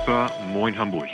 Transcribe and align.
Hasper, 0.00 0.30
moin 0.54 0.78
Hamburg. 0.78 1.08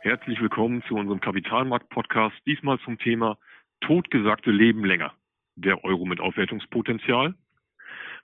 Herzlich 0.00 0.38
willkommen 0.38 0.82
zu 0.86 0.96
unserem 0.96 1.20
Kapitalmarkt-Podcast, 1.20 2.36
diesmal 2.46 2.78
zum 2.80 2.98
Thema 2.98 3.38
Totgesagte 3.80 4.50
leben 4.50 4.84
länger. 4.84 5.14
Der 5.56 5.82
Euro 5.82 6.04
mit 6.04 6.20
Aufwertungspotenzial. 6.20 7.34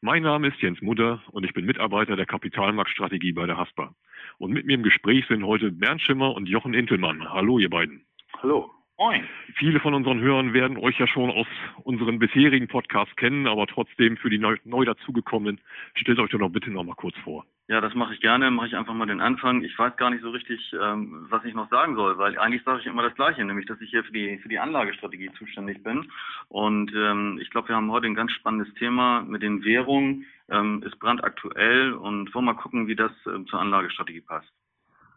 Mein 0.03 0.25
Name 0.25 0.49
ist 0.49 0.61
Jens 0.61 0.83
Mutter 0.83 1.23
und 1.31 1.45
ich 1.45 1.55
bin 1.55 1.65
Mitarbeiter 1.65 2.17
der 2.17 2.27
Kapitalmarktstrategie 2.27 3.33
bei 3.33 3.47
der 3.47 3.57
Hasper. 3.57 3.95
Und 4.37 4.53
mit 4.53 4.67
mir 4.67 4.75
im 4.75 4.83
Gespräch 4.83 5.25
sind 5.27 5.47
heute 5.47 5.73
Bernd 5.73 6.03
Schimmer 6.03 6.35
und 6.35 6.51
Jochen 6.51 6.75
Intelmann. 6.75 7.33
Hallo, 7.33 7.59
ihr 7.59 7.71
beiden. 7.71 8.05
Hallo. 8.43 8.71
Moin. 8.99 9.29
Viele 9.55 9.79
von 9.79 9.95
unseren 9.95 10.19
Hörern 10.19 10.53
werden 10.53 10.77
euch 10.77 10.99
ja 10.99 11.07
schon 11.07 11.31
aus 11.31 11.47
unseren 11.85 12.19
bisherigen 12.19 12.67
Podcasts 12.67 13.15
kennen, 13.15 13.47
aber 13.47 13.69
trotzdem 13.69 14.17
für 14.17 14.29
die 14.29 14.39
neu, 14.39 14.57
neu 14.65 14.85
dazugekommenen, 14.85 15.61
stellt 15.95 16.19
euch 16.19 16.31
doch 16.31 16.41
noch 16.41 16.51
bitte 16.51 16.69
noch 16.71 16.83
mal 16.83 16.97
kurz 16.97 17.17
vor. 17.19 17.47
Ja, 17.69 17.81
das 17.81 17.95
mache 17.95 18.15
ich 18.15 18.21
gerne. 18.21 18.51
Mache 18.51 18.67
ich 18.67 18.77
einfach 18.77 18.95
mal 18.95 19.07
den 19.07 19.21
Anfang. 19.21 19.63
Ich 19.63 19.79
weiß 19.79 19.97
gar 19.99 20.11
nicht 20.11 20.23
so 20.23 20.31
richtig, 20.31 20.75
ähm, 20.83 21.27
was 21.31 21.45
ich 21.45 21.55
noch 21.55 21.71
sagen 21.71 21.95
soll, 21.95 22.19
weil 22.19 22.37
eigentlich 22.39 22.65
sage 22.65 22.81
ich 22.81 22.87
immer 22.87 23.03
das 23.05 23.15
Gleiche, 23.15 23.45
nämlich, 23.45 23.67
dass 23.67 23.81
ich 23.81 23.91
hier 23.91 24.03
für 24.03 24.13
die 24.13 24.39
für 24.39 24.49
die 24.49 24.59
Anlagestrategie 24.59 25.31
zuständig 25.39 25.81
bin. 25.85 26.11
Und 26.49 26.93
ähm, 26.97 27.39
ich 27.41 27.51
glaube, 27.51 27.69
wir 27.69 27.77
haben 27.77 27.93
heute 27.93 28.07
ein 28.07 28.17
ganz 28.17 28.33
spannendes 28.33 28.75
Thema 28.75 29.23
mit 29.23 29.43
den 29.43 29.63
Währungen. 29.65 30.27
Ähm, 30.49 30.83
ist 30.83 30.99
brandaktuell 30.99 31.93
und 31.93 32.35
wollen 32.35 32.47
mal 32.47 32.55
gucken, 32.55 32.89
wie 32.89 32.97
das 32.97 33.13
ähm, 33.27 33.47
zur 33.47 33.61
Anlagestrategie 33.61 34.23
passt. 34.23 34.51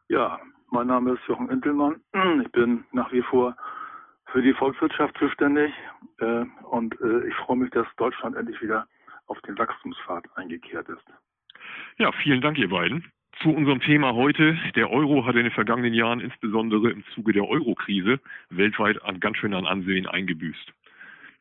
Ja, 0.08 0.40
mein 0.72 0.88
Name 0.88 1.12
ist 1.12 1.28
Jochen 1.28 1.50
Intelmann. 1.50 2.02
Ich 2.44 2.52
bin 2.52 2.86
nach 2.92 3.12
wie 3.12 3.22
vor 3.22 3.56
für 4.32 4.42
die 4.42 4.54
Volkswirtschaft 4.54 5.18
zuständig 5.18 5.74
äh, 6.20 6.46
und 6.70 7.00
äh, 7.02 7.28
ich 7.28 7.36
freue 7.36 7.58
mich, 7.58 7.70
dass 7.72 7.86
Deutschland 7.98 8.38
endlich 8.38 8.62
wieder 8.62 8.88
auf 9.28 9.40
den 9.42 9.58
Wachstumspfad 9.58 10.26
eingekehrt 10.36 10.88
ist. 10.88 11.04
Ja, 11.98 12.12
vielen 12.24 12.42
Dank, 12.42 12.58
ihr 12.58 12.70
beiden. 12.70 13.12
Zu 13.42 13.50
unserem 13.50 13.82
Thema 13.82 14.14
heute. 14.14 14.58
Der 14.76 14.90
Euro 14.90 15.26
hat 15.26 15.36
in 15.36 15.44
den 15.44 15.52
vergangenen 15.52 15.94
Jahren 15.94 16.22
insbesondere 16.22 16.90
im 16.90 17.04
Zuge 17.14 17.34
der 17.34 17.48
Euro-Krise 17.48 18.20
weltweit 18.50 19.04
an 19.04 19.20
ganz 19.20 19.38
schön 19.38 19.54
an 19.54 19.66
Ansehen 19.66 20.08
eingebüßt. 20.08 20.74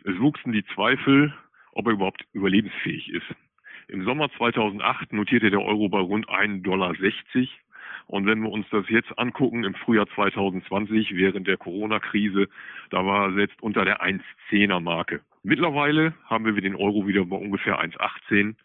Es 0.05 0.19
wuchsen 0.19 0.53
die 0.53 0.65
Zweifel, 0.75 1.33
ob 1.73 1.87
er 1.87 1.93
überhaupt 1.93 2.25
überlebensfähig 2.33 3.13
ist. 3.13 3.27
Im 3.87 4.05
Sommer 4.05 4.31
2008 4.33 5.13
notierte 5.13 5.51
der 5.51 5.63
Euro 5.63 5.89
bei 5.89 6.01
rund 6.01 6.29
1,60 6.29 6.63
Dollar 6.63 6.95
und 8.11 8.27
wenn 8.27 8.43
wir 8.43 8.51
uns 8.51 8.67
das 8.73 8.89
jetzt 8.89 9.17
angucken, 9.21 9.63
im 9.63 9.75
Frühjahr 9.75 10.09
2020, 10.17 11.15
während 11.15 11.47
der 11.47 11.57
Corona-Krise, 11.57 12.49
da 12.91 13.07
war 13.07 13.29
er 13.29 13.35
selbst 13.35 13.63
unter 13.63 13.85
der 13.85 14.03
1,10er 14.03 14.81
Marke. 14.81 15.21
Mittlerweile 15.45 16.13
haben 16.25 16.45
wir 16.45 16.61
den 16.61 16.75
Euro 16.75 17.07
wieder 17.07 17.25
bei 17.25 17.37
ungefähr 17.37 17.81
1,18. 17.81 18.57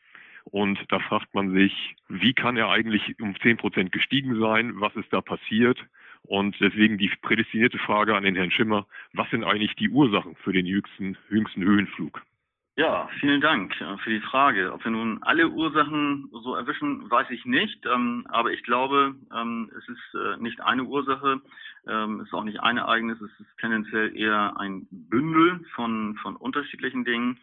Und 0.45 0.79
da 0.89 0.97
fragt 0.97 1.35
man 1.35 1.53
sich, 1.53 1.95
wie 2.09 2.33
kann 2.33 2.57
er 2.57 2.69
eigentlich 2.69 3.19
um 3.19 3.39
10 3.39 3.57
Prozent 3.57 3.91
gestiegen 3.91 4.39
sein? 4.39 4.73
Was 4.77 4.95
ist 4.95 5.13
da 5.13 5.21
passiert? 5.21 5.77
Und 6.23 6.59
deswegen 6.59 6.97
die 6.97 7.11
prädestinierte 7.21 7.77
Frage 7.77 8.15
an 8.15 8.23
den 8.23 8.35
Herrn 8.35 8.49
Schimmer, 8.49 8.87
was 9.13 9.29
sind 9.29 9.43
eigentlich 9.43 9.75
die 9.75 9.89
Ursachen 9.89 10.35
für 10.37 10.53
den 10.53 10.65
jüngsten, 10.65 11.17
jüngsten 11.29 11.63
Höhenflug? 11.63 12.23
Ja, 12.77 13.07
vielen 13.21 13.39
Dank 13.39 13.79
äh, 13.79 13.97
für 13.99 14.09
die 14.09 14.19
Frage. 14.19 14.73
Ob 14.73 14.83
wir 14.83 14.91
nun 14.91 15.23
alle 15.23 15.47
Ursachen 15.47 16.27
so 16.43 16.55
erwischen, 16.55 17.09
weiß 17.09 17.29
ich 17.29 17.45
nicht. 17.45 17.85
Ähm, 17.85 18.27
aber 18.27 18.51
ich 18.51 18.63
glaube, 18.63 19.15
ähm, 19.33 19.71
es 19.77 19.87
ist 19.87 20.13
äh, 20.13 20.35
nicht 20.41 20.59
eine 20.59 20.83
Ursache, 20.83 21.39
ähm, 21.87 22.19
es 22.19 22.27
ist 22.27 22.33
auch 22.33 22.43
nicht 22.43 22.59
ein 22.59 22.75
Ereignis, 22.75 23.21
es 23.21 23.31
ist 23.39 23.57
tendenziell 23.61 24.13
eher 24.17 24.59
ein 24.59 24.87
Bündel 24.91 25.63
von, 25.73 26.17
von 26.21 26.35
unterschiedlichen 26.35 27.05
Dingen, 27.05 27.39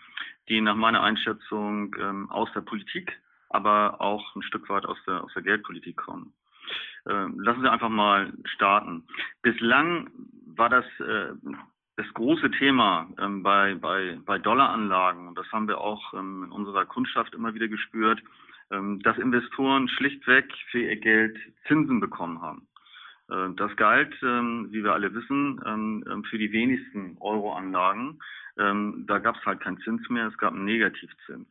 die 0.50 0.61
nach 0.61 0.77
meiner 0.77 1.02
Einschätzung 1.02 1.94
aus 2.28 2.52
der 2.52 2.62
Politik, 2.62 3.18
aber 3.48 4.01
auch 4.01 4.35
ein 4.35 4.42
Stück 4.42 4.68
weit 4.68 4.85
aus 4.85 4.98
der, 5.06 5.23
aus 5.23 5.33
der 5.35 5.42
Geldpolitik 5.42 5.96
kommen. 5.96 6.33
Lassen 7.05 7.62
Sie 7.62 7.70
einfach 7.70 7.89
mal 7.89 8.33
starten. 8.45 9.05
Bislang 9.40 10.11
war 10.46 10.68
das 10.68 10.85
äh, 10.98 11.33
das 11.97 12.07
große 12.14 12.51
Thema 12.53 13.08
ähm, 13.19 13.42
bei, 13.42 13.75
bei, 13.75 14.19
bei 14.25 14.39
Dollaranlagen, 14.39 15.29
und 15.29 15.36
das 15.36 15.51
haben 15.53 15.69
wir 15.69 15.79
auch 15.79 16.14
ähm, 16.14 16.45
in 16.45 16.53
unserer 16.53 16.86
Kundschaft 16.86 17.35
immer 17.35 17.55
wieder 17.55 17.69
gespürt, 17.69 18.23
ähm, 18.70 19.01
dass 19.01 19.19
Investoren 19.19 19.89
schlichtweg 19.89 20.51
für 20.70 20.80
ihr 20.80 20.97
Geld 20.97 21.39
Zinsen 21.69 22.01
bekommen 22.01 22.41
haben. 22.41 22.67
Äh, 23.29 23.55
das 23.57 23.75
galt, 23.77 24.14
ähm, 24.23 24.69
wie 24.70 24.83
wir 24.83 24.95
alle 24.95 25.14
wissen, 25.14 25.61
ähm, 25.67 26.05
ähm, 26.11 26.25
für 26.25 26.39
die 26.39 26.53
wenigsten 26.53 27.17
Euroanlagen. 27.20 28.20
Da 28.55 29.19
gab 29.19 29.36
es 29.36 29.47
halt 29.47 29.61
keinen 29.61 29.80
Zins 29.80 30.07
mehr, 30.11 30.27
es 30.27 30.36
gab 30.36 30.53
einen 30.53 30.67
Negativzins. 30.67 31.48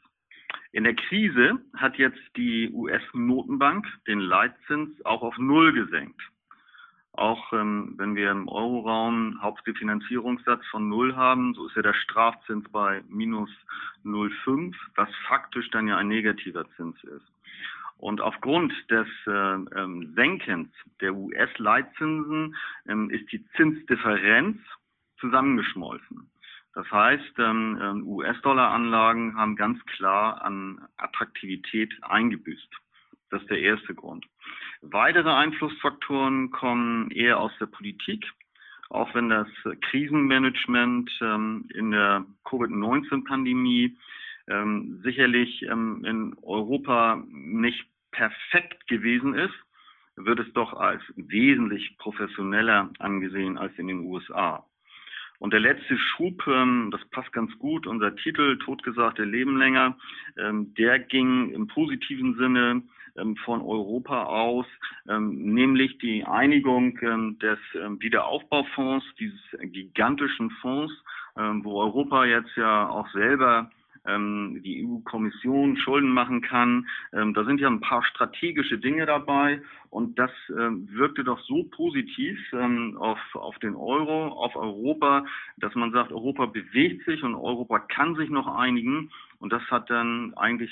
In 0.72 0.84
der 0.84 0.94
Krise 0.94 1.60
hat 1.76 1.98
jetzt 1.98 2.22
die 2.38 2.70
US-Notenbank 2.72 3.88
den 4.06 4.20
Leitzins 4.20 5.04
auch 5.04 5.24
auf 5.24 5.36
Null 5.40 5.74
gesenkt. 5.74 6.22
Auch 7.14 7.52
ähm, 7.52 7.96
wenn 7.98 8.16
wir 8.16 8.32
im 8.32 8.48
Euroraum 8.48 9.42
Hauptrefinanzierungssatz 9.42 10.66
von 10.68 10.88
Null 10.88 11.16
haben, 11.16 11.54
so 11.54 11.68
ist 11.68 11.76
ja 11.76 11.82
der 11.82 11.94
Strafzins 11.94 12.70
bei 12.72 13.04
minus 13.10 13.50
0,5, 14.06 14.74
was 14.96 15.10
faktisch 15.28 15.70
dann 15.72 15.88
ja 15.88 15.98
ein 15.98 16.08
negativer 16.08 16.66
Zins 16.78 17.04
ist. 17.04 17.26
Und 17.98 18.22
aufgrund 18.22 18.74
des 18.90 19.08
äh, 19.28 19.32
ähm, 19.32 20.14
Senkens 20.16 20.70
der 21.02 21.14
US-Leitzinsen 21.14 22.56
ähm, 22.88 23.10
ist 23.12 23.32
die 23.32 23.46
Zinsdifferenz 23.58 24.58
zusammengeschmolzen. 25.20 26.32
Das 26.74 26.90
heißt, 26.90 27.38
ähm, 27.38 27.78
ähm 27.82 28.08
US-Dollar-Anlagen 28.08 29.38
haben 29.38 29.56
ganz 29.56 29.86
klar 29.86 30.42
an 30.42 30.82
Attraktivität 30.98 31.94
eingebüßt. 32.02 32.70
Das 33.30 33.42
ist 33.42 33.50
der 33.52 33.60
erste 33.60 33.94
Grund. 33.94 34.26
Weitere 34.82 35.30
Einflussfaktoren 35.30 36.50
kommen 36.50 37.12
eher 37.12 37.40
aus 37.40 37.52
der 37.60 37.68
Politik, 37.68 38.26
auch 38.90 39.14
wenn 39.14 39.30
das 39.30 39.48
Krisenmanagement 39.82 41.10
ähm, 41.22 41.70
in 41.74 41.92
der 41.92 42.26
Covid-19-Pandemie 42.46 43.96
ähm, 44.48 45.00
sicherlich 45.04 45.62
ähm, 45.64 46.04
in 46.04 46.36
Europa 46.42 47.24
nicht 47.30 47.86
perfekt 48.12 48.88
gewesen 48.88 49.36
ist, 49.36 49.54
wird 50.16 50.40
es 50.40 50.52
doch 50.54 50.74
als 50.74 51.02
wesentlich 51.16 51.98
professioneller 51.98 52.90
angesehen 53.00 53.58
als 53.58 53.78
in 53.78 53.88
den 53.88 54.02
USA. 54.02 54.66
Und 55.42 55.54
der 55.54 55.60
letzte 55.60 55.98
Schub, 55.98 56.46
ähm, 56.46 56.90
das 56.92 57.04
passt 57.10 57.34
ganz 57.34 57.58
gut, 57.58 57.88
unser 57.88 58.16
Titel 58.16 58.60
Totgesagte 58.60 59.24
Leben 59.24 59.58
länger, 59.58 59.98
ähm, 60.38 60.72
der 60.76 61.00
ging 61.00 61.50
im 61.50 61.66
positiven 61.66 62.36
Sinne 62.36 62.84
ähm, 63.18 63.36
von 63.38 63.60
Europa 63.60 64.26
aus, 64.26 64.68
nämlich 65.06 65.98
die 65.98 66.24
Einigung 66.24 66.96
des 67.40 67.60
Wiederaufbaufonds, 67.74 69.04
dieses 69.20 69.42
gigantischen 69.60 70.52
Fonds, 70.62 70.94
wo 71.36 71.82
Europa 71.82 72.24
jetzt 72.24 72.56
ja 72.56 72.88
auch 72.88 73.10
selber 73.10 73.70
die 74.06 74.84
EU-Kommission 74.84 75.78
Schulden 75.78 76.12
machen 76.12 76.42
kann. 76.42 76.88
da 77.12 77.46
sind 77.46 77.60
ja 77.60 77.68
ein 77.68 77.82
paar 77.82 78.04
strategische 78.04 78.80
Dinge 78.80 79.06
dabei 79.06 79.62
und 79.92 80.18
das 80.18 80.32
wirkte 80.48 81.24
doch 81.24 81.40
so 81.42 81.66
positiv 81.66 82.40
auf, 82.98 83.20
auf 83.34 83.60
den 83.60 83.76
Euro, 83.76 84.30
auf 84.30 84.56
Europa, 84.56 85.26
dass 85.58 85.76
man 85.76 85.92
sagt, 85.92 86.12
Europa 86.12 86.48
bewegt 86.48 87.06
sich 87.06 87.22
und 87.22 87.36
Europa 87.36 87.80
kann 87.80 88.16
sich 88.16 88.30
noch 88.32 88.48
einigen 88.48 89.12
und 89.38 89.54
das 89.54 89.62
hat 89.70 89.90
dann 89.90 90.34
eigentlich 90.36 90.72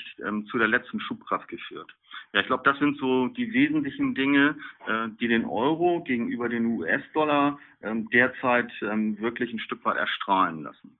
zu 0.50 0.58
der 0.58 0.68
letzten 0.68 1.00
Schubkraft 1.00 1.48
geführt. 1.48 1.94
Ja, 2.32 2.40
ich 2.40 2.46
glaube, 2.46 2.62
das 2.64 2.78
sind 2.78 2.96
so 2.98 3.26
die 3.28 3.52
wesentlichen 3.52 4.14
Dinge, 4.14 4.56
äh, 4.86 5.08
die 5.20 5.26
den 5.26 5.44
Euro 5.44 6.02
gegenüber 6.04 6.48
den 6.48 6.66
US-Dollar 6.66 7.58
ähm, 7.82 8.08
derzeit 8.10 8.70
ähm, 8.82 9.18
wirklich 9.18 9.52
ein 9.52 9.58
Stück 9.58 9.84
weit 9.84 9.96
erstrahlen 9.96 10.62
lassen. 10.62 10.96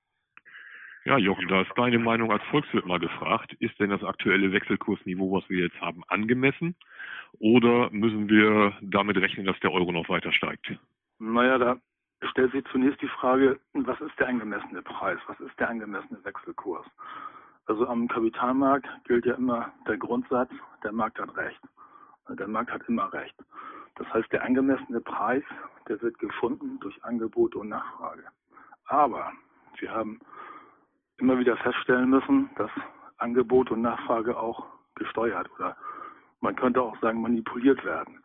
Ja, 1.04 1.16
Jochen, 1.16 1.48
da 1.48 1.62
ist 1.62 1.70
deine 1.76 1.98
Meinung 1.98 2.30
als 2.30 2.42
Volkswirt 2.50 2.84
mal 2.84 2.98
gefragt. 2.98 3.54
Ist 3.54 3.78
denn 3.80 3.90
das 3.90 4.04
aktuelle 4.04 4.52
Wechselkursniveau, 4.52 5.32
was 5.32 5.48
wir 5.48 5.64
jetzt 5.64 5.80
haben, 5.80 6.02
angemessen? 6.08 6.76
Oder 7.38 7.90
müssen 7.90 8.28
wir 8.28 8.74
damit 8.82 9.16
rechnen, 9.16 9.46
dass 9.46 9.58
der 9.60 9.72
Euro 9.72 9.92
noch 9.92 10.08
weiter 10.08 10.32
steigt? 10.32 10.72
Naja, 11.18 11.56
da 11.58 11.76
stellt 12.30 12.52
sich 12.52 12.64
zunächst 12.70 13.00
die 13.00 13.08
Frage, 13.08 13.58
was 13.72 14.00
ist 14.00 14.18
der 14.18 14.28
angemessene 14.28 14.82
Preis? 14.82 15.18
Was 15.26 15.40
ist 15.40 15.58
der 15.58 15.70
angemessene 15.70 16.22
Wechselkurs? 16.22 16.86
Also 17.66 17.86
am 17.86 18.08
Kapitalmarkt 18.08 18.86
gilt 19.04 19.24
ja 19.24 19.34
immer 19.34 19.72
der 19.86 19.96
Grundsatz, 19.96 20.50
der 20.82 20.92
Markt 20.92 21.18
hat 21.18 21.34
recht. 21.36 21.60
Der 22.28 22.48
Markt 22.48 22.72
hat 22.72 22.82
immer 22.88 23.12
recht. 23.12 23.34
Das 23.96 24.12
heißt, 24.12 24.30
der 24.32 24.44
angemessene 24.44 25.00
Preis, 25.00 25.42
der 25.88 26.00
wird 26.02 26.18
gefunden 26.18 26.78
durch 26.80 27.02
Angebot 27.04 27.54
und 27.54 27.68
Nachfrage. 27.68 28.24
Aber 28.86 29.32
wir 29.78 29.90
haben 29.90 30.20
immer 31.20 31.38
wieder 31.38 31.56
feststellen 31.56 32.10
müssen, 32.10 32.50
dass 32.56 32.70
Angebot 33.18 33.70
und 33.70 33.82
Nachfrage 33.82 34.38
auch 34.38 34.66
gesteuert 34.94 35.50
oder 35.56 35.76
man 36.40 36.56
könnte 36.56 36.80
auch 36.82 36.98
sagen 37.00 37.20
manipuliert 37.20 37.84
werden. 37.84 38.22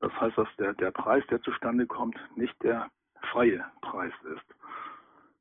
Das 0.00 0.12
heißt, 0.18 0.38
dass 0.38 0.48
der, 0.58 0.72
der 0.74 0.90
Preis, 0.90 1.22
der 1.30 1.42
zustande 1.42 1.86
kommt, 1.86 2.16
nicht 2.34 2.54
der 2.62 2.88
freie 3.30 3.64
Preis 3.82 4.12
ist. 4.34 4.54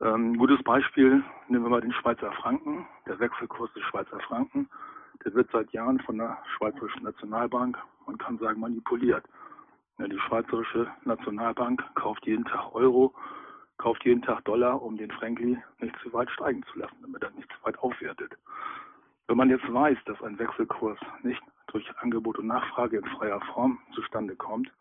Ähm, 0.01 0.37
gutes 0.37 0.61
Beispiel, 0.63 1.23
nehmen 1.47 1.65
wir 1.65 1.69
mal 1.69 1.81
den 1.81 1.93
Schweizer 1.93 2.31
Franken. 2.33 2.85
Der 3.05 3.19
Wechselkurs 3.19 3.71
des 3.73 3.83
Schweizer 3.83 4.19
Franken, 4.21 4.69
der 5.23 5.33
wird 5.33 5.49
seit 5.51 5.71
Jahren 5.71 5.99
von 5.99 6.17
der 6.17 6.37
Schweizerischen 6.55 7.03
Nationalbank, 7.03 7.77
man 8.05 8.17
kann 8.17 8.37
sagen, 8.37 8.59
manipuliert. 8.59 9.25
Ja, 9.97 10.07
die 10.07 10.19
Schweizerische 10.19 10.87
Nationalbank 11.03 11.83
kauft 11.95 12.25
jeden 12.25 12.45
Tag 12.45 12.73
Euro, 12.73 13.13
kauft 13.79 14.05
jeden 14.05 14.21
Tag 14.21 14.45
Dollar, 14.45 14.81
um 14.81 14.97
den 14.97 15.09
Franklin 15.09 15.63
nicht 15.79 15.97
zu 16.03 16.13
weit 16.13 16.29
steigen 16.29 16.63
zu 16.71 16.77
lassen, 16.77 16.97
damit 17.01 17.23
er 17.23 17.31
nicht 17.31 17.49
zu 17.51 17.65
weit 17.65 17.79
aufwertet. 17.79 18.37
Wenn 19.27 19.37
man 19.37 19.49
jetzt 19.49 19.73
weiß, 19.73 19.97
dass 20.05 20.21
ein 20.21 20.37
Wechselkurs 20.37 20.99
nicht 21.23 21.41
durch 21.67 21.85
Angebot 21.99 22.37
und 22.37 22.47
Nachfrage 22.47 22.97
in 22.97 23.05
freier 23.05 23.41
Form 23.53 23.79
zustande 23.93 24.35
kommt, 24.35 24.71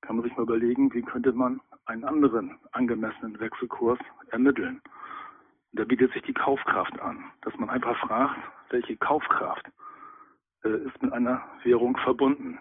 kann 0.00 0.16
man 0.16 0.24
sich 0.24 0.36
mal 0.36 0.42
überlegen, 0.42 0.92
wie 0.92 1.02
könnte 1.02 1.32
man 1.32 1.60
einen 1.86 2.04
anderen 2.04 2.58
angemessenen 2.72 3.38
Wechselkurs 3.38 3.98
ermitteln. 4.30 4.82
Da 5.72 5.84
bietet 5.84 6.12
sich 6.12 6.22
die 6.22 6.34
Kaufkraft 6.34 6.98
an, 7.00 7.24
dass 7.42 7.56
man 7.56 7.70
einfach 7.70 7.96
fragt, 8.00 8.38
welche 8.70 8.96
Kaufkraft 8.96 9.70
äh, 10.64 10.86
ist 10.86 11.00
mit 11.02 11.12
einer 11.12 11.42
Währung 11.62 11.96
verbunden. 11.98 12.58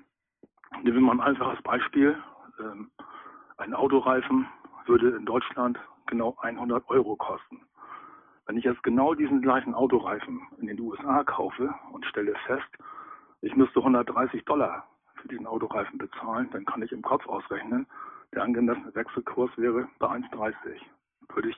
Nehmen 0.83 0.97
wir 0.97 1.01
mal 1.01 1.13
ein 1.13 1.21
einfaches 1.21 1.61
Beispiel. 1.63 2.21
Ähm, 2.59 2.91
ein 3.57 3.73
Autoreifen 3.73 4.47
würde 4.85 5.09
in 5.09 5.25
Deutschland 5.25 5.79
genau 6.07 6.35
100 6.41 6.89
Euro 6.89 7.15
kosten. 7.15 7.61
Wenn 8.45 8.57
ich 8.57 8.65
jetzt 8.65 8.83
genau 8.83 9.13
diesen 9.13 9.41
gleichen 9.41 9.73
Autoreifen 9.73 10.41
in 10.59 10.67
den 10.67 10.79
USA 10.79 11.23
kaufe 11.23 11.73
und 11.91 12.05
stelle 12.05 12.33
fest, 12.45 12.67
ich 13.41 13.55
müsste 13.55 13.79
130 13.79 14.43
Dollar 14.45 14.87
für 15.15 15.27
diesen 15.27 15.47
Autoreifen 15.47 15.97
bezahlen, 15.97 16.49
dann 16.51 16.65
kann 16.65 16.81
ich 16.81 16.91
im 16.91 17.01
Kopf 17.01 17.25
ausrechnen, 17.27 17.87
der 18.33 18.43
angemessene 18.43 18.93
Wechselkurs 18.95 19.51
wäre 19.57 19.87
bei 19.99 20.07
1,30. 20.07 20.53
Würde 21.33 21.49
ich 21.49 21.57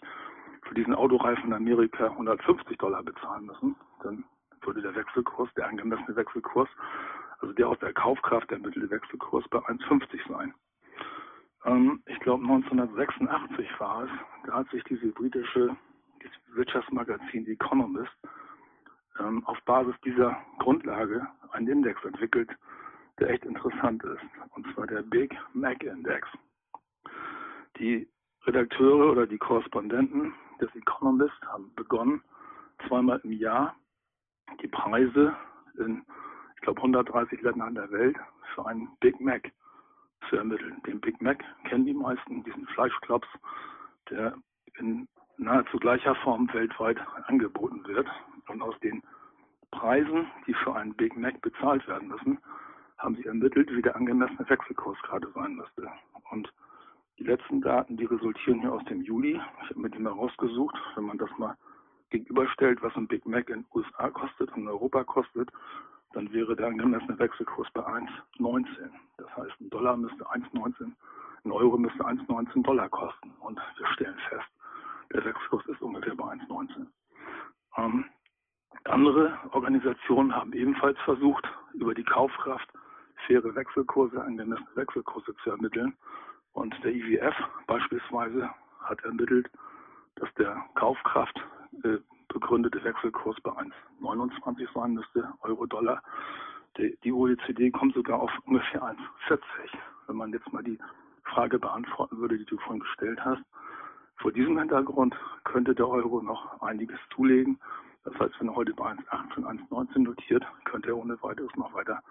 für 0.63 0.75
diesen 0.75 0.95
Autoreifen 0.95 1.45
in 1.45 1.53
Amerika 1.53 2.07
150 2.07 2.77
Dollar 2.77 3.03
bezahlen 3.03 3.45
müssen, 3.45 3.75
dann 4.01 4.23
würde 4.61 4.81
der 4.81 4.95
Wechselkurs, 4.95 5.49
der 5.55 5.67
angemessene 5.67 6.15
Wechselkurs, 6.15 6.69
also 7.39 7.53
der 7.53 7.67
aus 7.67 7.79
der 7.79 7.93
Kaufkraft 7.93 8.51
ermittelte 8.51 8.89
Wechselkurs 8.89 9.47
bei 9.49 9.59
1,50 9.59 10.29
sein. 10.29 10.53
Ähm, 11.65 12.01
ich 12.05 12.19
glaube 12.19 12.43
1986 12.43 13.67
war 13.79 14.03
es, 14.03 14.09
da 14.45 14.53
hat 14.53 14.69
sich 14.69 14.83
diese 14.85 15.07
britische 15.07 15.75
Wirtschaftsmagazin 16.53 17.45
The 17.45 17.53
Economist 17.53 18.11
ähm, 19.19 19.45
auf 19.45 19.59
Basis 19.65 19.95
dieser 20.05 20.37
Grundlage 20.59 21.27
einen 21.51 21.67
Index 21.67 22.03
entwickelt, 22.03 22.49
der 23.19 23.29
echt 23.29 23.45
interessant 23.45 24.03
ist. 24.03 24.21
Und 24.55 24.65
zwar 24.73 24.87
der 24.87 25.01
Big 25.01 25.35
Mac 25.53 25.83
Index. 25.83 26.27
Die 27.77 28.07
Redakteure 28.45 29.11
oder 29.11 29.25
die 29.25 29.37
Korrespondenten 29.37 30.33
des 30.59 30.73
Economist 30.75 31.39
haben 31.47 31.73
begonnen, 31.75 32.21
zweimal 32.87 33.19
im 33.23 33.31
Jahr 33.31 33.75
die 34.61 34.67
Preise 34.67 35.35
in, 35.77 36.03
ich 36.55 36.61
glaube, 36.61 36.81
130 36.81 37.41
Ländern 37.41 37.75
der 37.75 37.89
Welt 37.91 38.17
für 38.53 38.65
einen 38.67 38.89
Big 38.99 39.19
Mac 39.19 39.51
zu 40.33 40.39
ermitteln. 40.39 40.81
Den 40.87 40.99
Big 40.99 41.21
Mac 41.21 41.43
kennen 41.65 41.85
die 41.85 41.93
meisten, 41.93 42.43
diesen 42.43 42.65
Fleischklops, 42.67 43.27
der 44.09 44.33
in 44.79 45.07
nahezu 45.37 45.77
gleicher 45.77 46.15
Form 46.15 46.51
weltweit 46.53 46.97
angeboten 47.27 47.85
wird. 47.85 48.07
Und 48.47 48.61
aus 48.61 48.77
den 48.79 49.03
Preisen, 49.69 50.25
die 50.47 50.55
für 50.55 50.75
einen 50.75 50.95
Big 50.95 51.15
Mac 51.15 51.39
bezahlt 51.41 51.87
werden 51.87 52.07
müssen, 52.07 52.39
haben 52.97 53.15
sie 53.15 53.25
ermittelt, 53.25 53.71
wie 53.71 53.81
der 53.81 53.95
angemessene 53.95 54.49
Wechselkurs 54.49 54.97
gerade 55.03 55.27
sein 55.35 55.55
müsste. 55.55 55.87
Und 56.31 56.51
die 57.19 57.25
letzten 57.25 57.61
Daten, 57.61 57.95
die 57.95 58.05
resultieren 58.05 58.61
hier 58.61 58.73
aus 58.73 58.83
dem 58.85 59.01
Juli. 59.01 59.39
Ich 59.63 59.69
habe 59.69 59.81
mir 59.81 59.89
die 59.91 59.99
mal 59.99 60.13
rausgesucht. 60.13 60.75
Wenn 60.95 61.05
man 61.05 61.19
das 61.19 61.29
mal 61.37 61.55
gegenüberstellt, 62.09 62.81
was 62.81 62.95
ein 62.95 63.07
Big 63.07 63.27
Mac 63.27 63.49
in 63.49 63.61
den 63.61 63.65
USA 63.75 64.09
kostet 64.09 64.51
und 64.53 64.63
in 64.63 64.67
Europa 64.67 65.03
kostet, 65.03 65.51
dann 66.13 66.31
wäre 66.31 66.55
der 66.55 66.67
angemessene 66.67 67.17
Wechselkurs 67.19 67.67
bei 67.73 67.81
1,19. 67.81 68.65
Das 69.17 69.35
heißt, 69.35 69.61
ein 69.61 69.69
Dollar 69.69 69.97
müsste 69.97 70.25
1,19, 70.25 70.91
ein 71.45 71.51
Euro 71.51 71.77
müsste 71.77 72.03
1,19 72.05 72.63
Dollar 72.63 72.89
kosten. 72.89 73.31
Und 73.39 73.59
wir 73.77 73.87
stellen 73.87 74.17
fest, 74.29 74.47
der 75.13 75.25
Wechselkurs 75.25 75.65
ist 75.67 75.81
ungefähr 75.81 76.15
bei 76.15 76.25
1,19. 76.25 76.87
Ähm, 77.77 78.05
andere 78.85 79.37
Organisationen 79.51 80.35
haben 80.35 80.53
ebenfalls 80.53 80.99
versucht, 81.01 81.47
über 81.73 81.93
die 81.93 82.03
Kaufkraft 82.03 82.69
faire 83.27 83.55
Wechselkurse, 83.55 84.21
angemessene 84.21 84.75
Wechselkurse 84.75 85.35
zu 85.43 85.51
ermitteln. 85.51 85.95
Und 86.53 86.75
der 86.83 86.93
IWF 86.93 87.35
beispielsweise 87.67 88.49
hat 88.81 89.03
ermittelt, 89.03 89.49
dass 90.15 90.31
der 90.35 90.63
Kaufkraft 90.75 91.35
äh, 91.83 91.97
begründete 92.33 92.83
Wechselkurs 92.83 93.39
bei 93.41 93.51
1,29 93.51 94.67
sein 94.73 94.93
müsste, 94.93 95.33
Euro-Dollar. 95.41 96.01
Die, 96.77 97.11
OECD 97.11 97.69
kommt 97.71 97.93
sogar 97.93 98.19
auf 98.19 98.31
ungefähr 98.45 98.81
1,40. 98.83 99.39
Wenn 100.07 100.15
man 100.15 100.31
jetzt 100.31 100.51
mal 100.51 100.63
die 100.63 100.79
Frage 101.23 101.59
beantworten 101.59 102.17
würde, 102.17 102.37
die 102.37 102.45
du 102.45 102.57
vorhin 102.57 102.81
gestellt 102.81 103.23
hast, 103.23 103.43
vor 104.17 104.31
diesem 104.31 104.57
Hintergrund 104.57 105.15
könnte 105.43 105.75
der 105.75 105.87
Euro 105.87 106.21
noch 106.21 106.61
einiges 106.61 106.99
zulegen. 107.13 107.59
Das 108.03 108.13
heißt, 108.19 108.39
wenn 108.39 108.49
er 108.49 108.55
heute 108.55 108.73
bei 108.73 108.91
1,18, 108.91 109.43
1,19 109.69 109.99
notiert, 109.99 110.45
könnte 110.65 110.89
er 110.89 110.97
ohne 110.97 111.21
weiteres 111.21 111.55
noch 111.55 111.73
weiter 111.73 112.01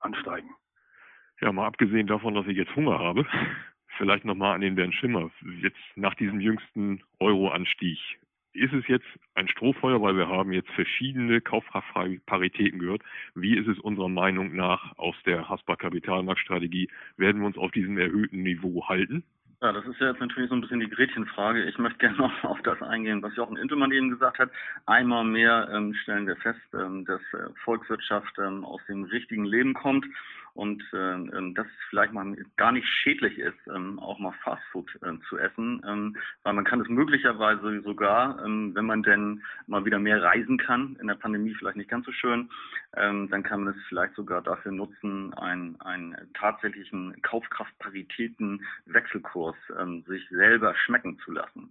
ansteigen. 0.00 0.50
Ja, 1.40 1.52
mal 1.52 1.66
abgesehen 1.66 2.06
davon, 2.06 2.34
dass 2.34 2.46
ich 2.46 2.56
jetzt 2.56 2.74
Hunger 2.76 2.98
habe, 2.98 3.26
vielleicht 3.98 4.24
nochmal 4.24 4.54
an 4.54 4.60
den 4.60 4.76
Bernd 4.76 4.94
Schimmer. 4.94 5.30
Jetzt 5.60 5.80
nach 5.96 6.14
diesem 6.14 6.40
jüngsten 6.40 7.02
Euro-Anstieg, 7.20 7.98
ist 8.52 8.72
es 8.72 8.86
jetzt 8.86 9.06
ein 9.34 9.48
Strohfeuer, 9.48 10.00
weil 10.02 10.16
wir 10.16 10.28
haben 10.28 10.52
jetzt 10.52 10.70
verschiedene 10.70 11.40
Kaufkraftparitäten 11.40 12.78
gehört. 12.78 13.02
Wie 13.34 13.56
ist 13.56 13.68
es 13.68 13.78
unserer 13.78 14.08
Meinung 14.08 14.54
nach 14.54 14.96
aus 14.98 15.16
der 15.24 15.48
Hasper 15.48 15.76
Kapitalmarktstrategie? 15.76 16.88
Werden 17.16 17.40
wir 17.40 17.46
uns 17.46 17.58
auf 17.58 17.70
diesem 17.72 17.98
erhöhten 17.98 18.42
Niveau 18.42 18.88
halten? 18.88 19.24
Ja, 19.62 19.72
das 19.72 19.86
ist 19.86 20.00
ja 20.00 20.08
jetzt 20.08 20.18
natürlich 20.18 20.48
so 20.48 20.56
ein 20.56 20.60
bisschen 20.60 20.80
die 20.80 20.90
Gretchenfrage. 20.90 21.62
Ich 21.64 21.78
möchte 21.78 21.98
gerne 21.98 22.18
noch 22.18 22.44
auf 22.44 22.60
das 22.62 22.82
eingehen, 22.82 23.22
was 23.22 23.36
Jochen 23.36 23.56
Intermann 23.56 23.92
eben 23.92 24.10
gesagt 24.10 24.40
hat. 24.40 24.50
Einmal 24.86 25.24
mehr 25.24 25.68
ähm, 25.72 25.94
stellen 25.94 26.26
wir 26.26 26.36
fest, 26.36 26.60
ähm, 26.74 27.04
dass 27.04 27.20
äh, 27.32 27.48
Volkswirtschaft 27.62 28.36
ähm, 28.38 28.64
aus 28.64 28.80
dem 28.88 29.04
richtigen 29.04 29.44
Leben 29.44 29.72
kommt 29.74 30.04
und 30.54 30.82
äh, 30.92 30.96
ähm, 30.96 31.54
dass 31.54 31.66
es 31.66 31.72
vielleicht 31.88 32.12
mal 32.12 32.36
gar 32.56 32.72
nicht 32.72 32.86
schädlich 32.86 33.38
ist, 33.38 33.58
ähm, 33.74 33.98
auch 33.98 34.18
mal 34.18 34.34
Fastfood 34.42 34.90
äh, 35.02 35.12
zu 35.28 35.38
essen, 35.38 35.82
ähm, 35.86 36.16
weil 36.42 36.52
man 36.52 36.64
kann 36.64 36.80
es 36.80 36.88
möglicherweise 36.88 37.80
sogar, 37.82 38.44
ähm, 38.44 38.74
wenn 38.74 38.84
man 38.84 39.02
denn 39.02 39.42
mal 39.66 39.84
wieder 39.84 39.98
mehr 39.98 40.22
reisen 40.22 40.58
kann, 40.58 40.96
in 41.00 41.06
der 41.06 41.14
Pandemie 41.14 41.54
vielleicht 41.54 41.76
nicht 41.76 41.90
ganz 41.90 42.04
so 42.04 42.12
schön, 42.12 42.50
ähm, 42.96 43.28
dann 43.30 43.42
kann 43.42 43.64
man 43.64 43.74
es 43.74 43.82
vielleicht 43.88 44.14
sogar 44.14 44.42
dafür 44.42 44.72
nutzen, 44.72 45.32
einen, 45.34 45.80
einen 45.80 46.16
tatsächlichen 46.34 47.20
Kaufkraftparitäten 47.22 48.64
Wechselkurs 48.86 49.56
ähm, 49.80 50.02
sich 50.06 50.28
selber 50.28 50.74
schmecken 50.74 51.18
zu 51.24 51.32
lassen. 51.32 51.70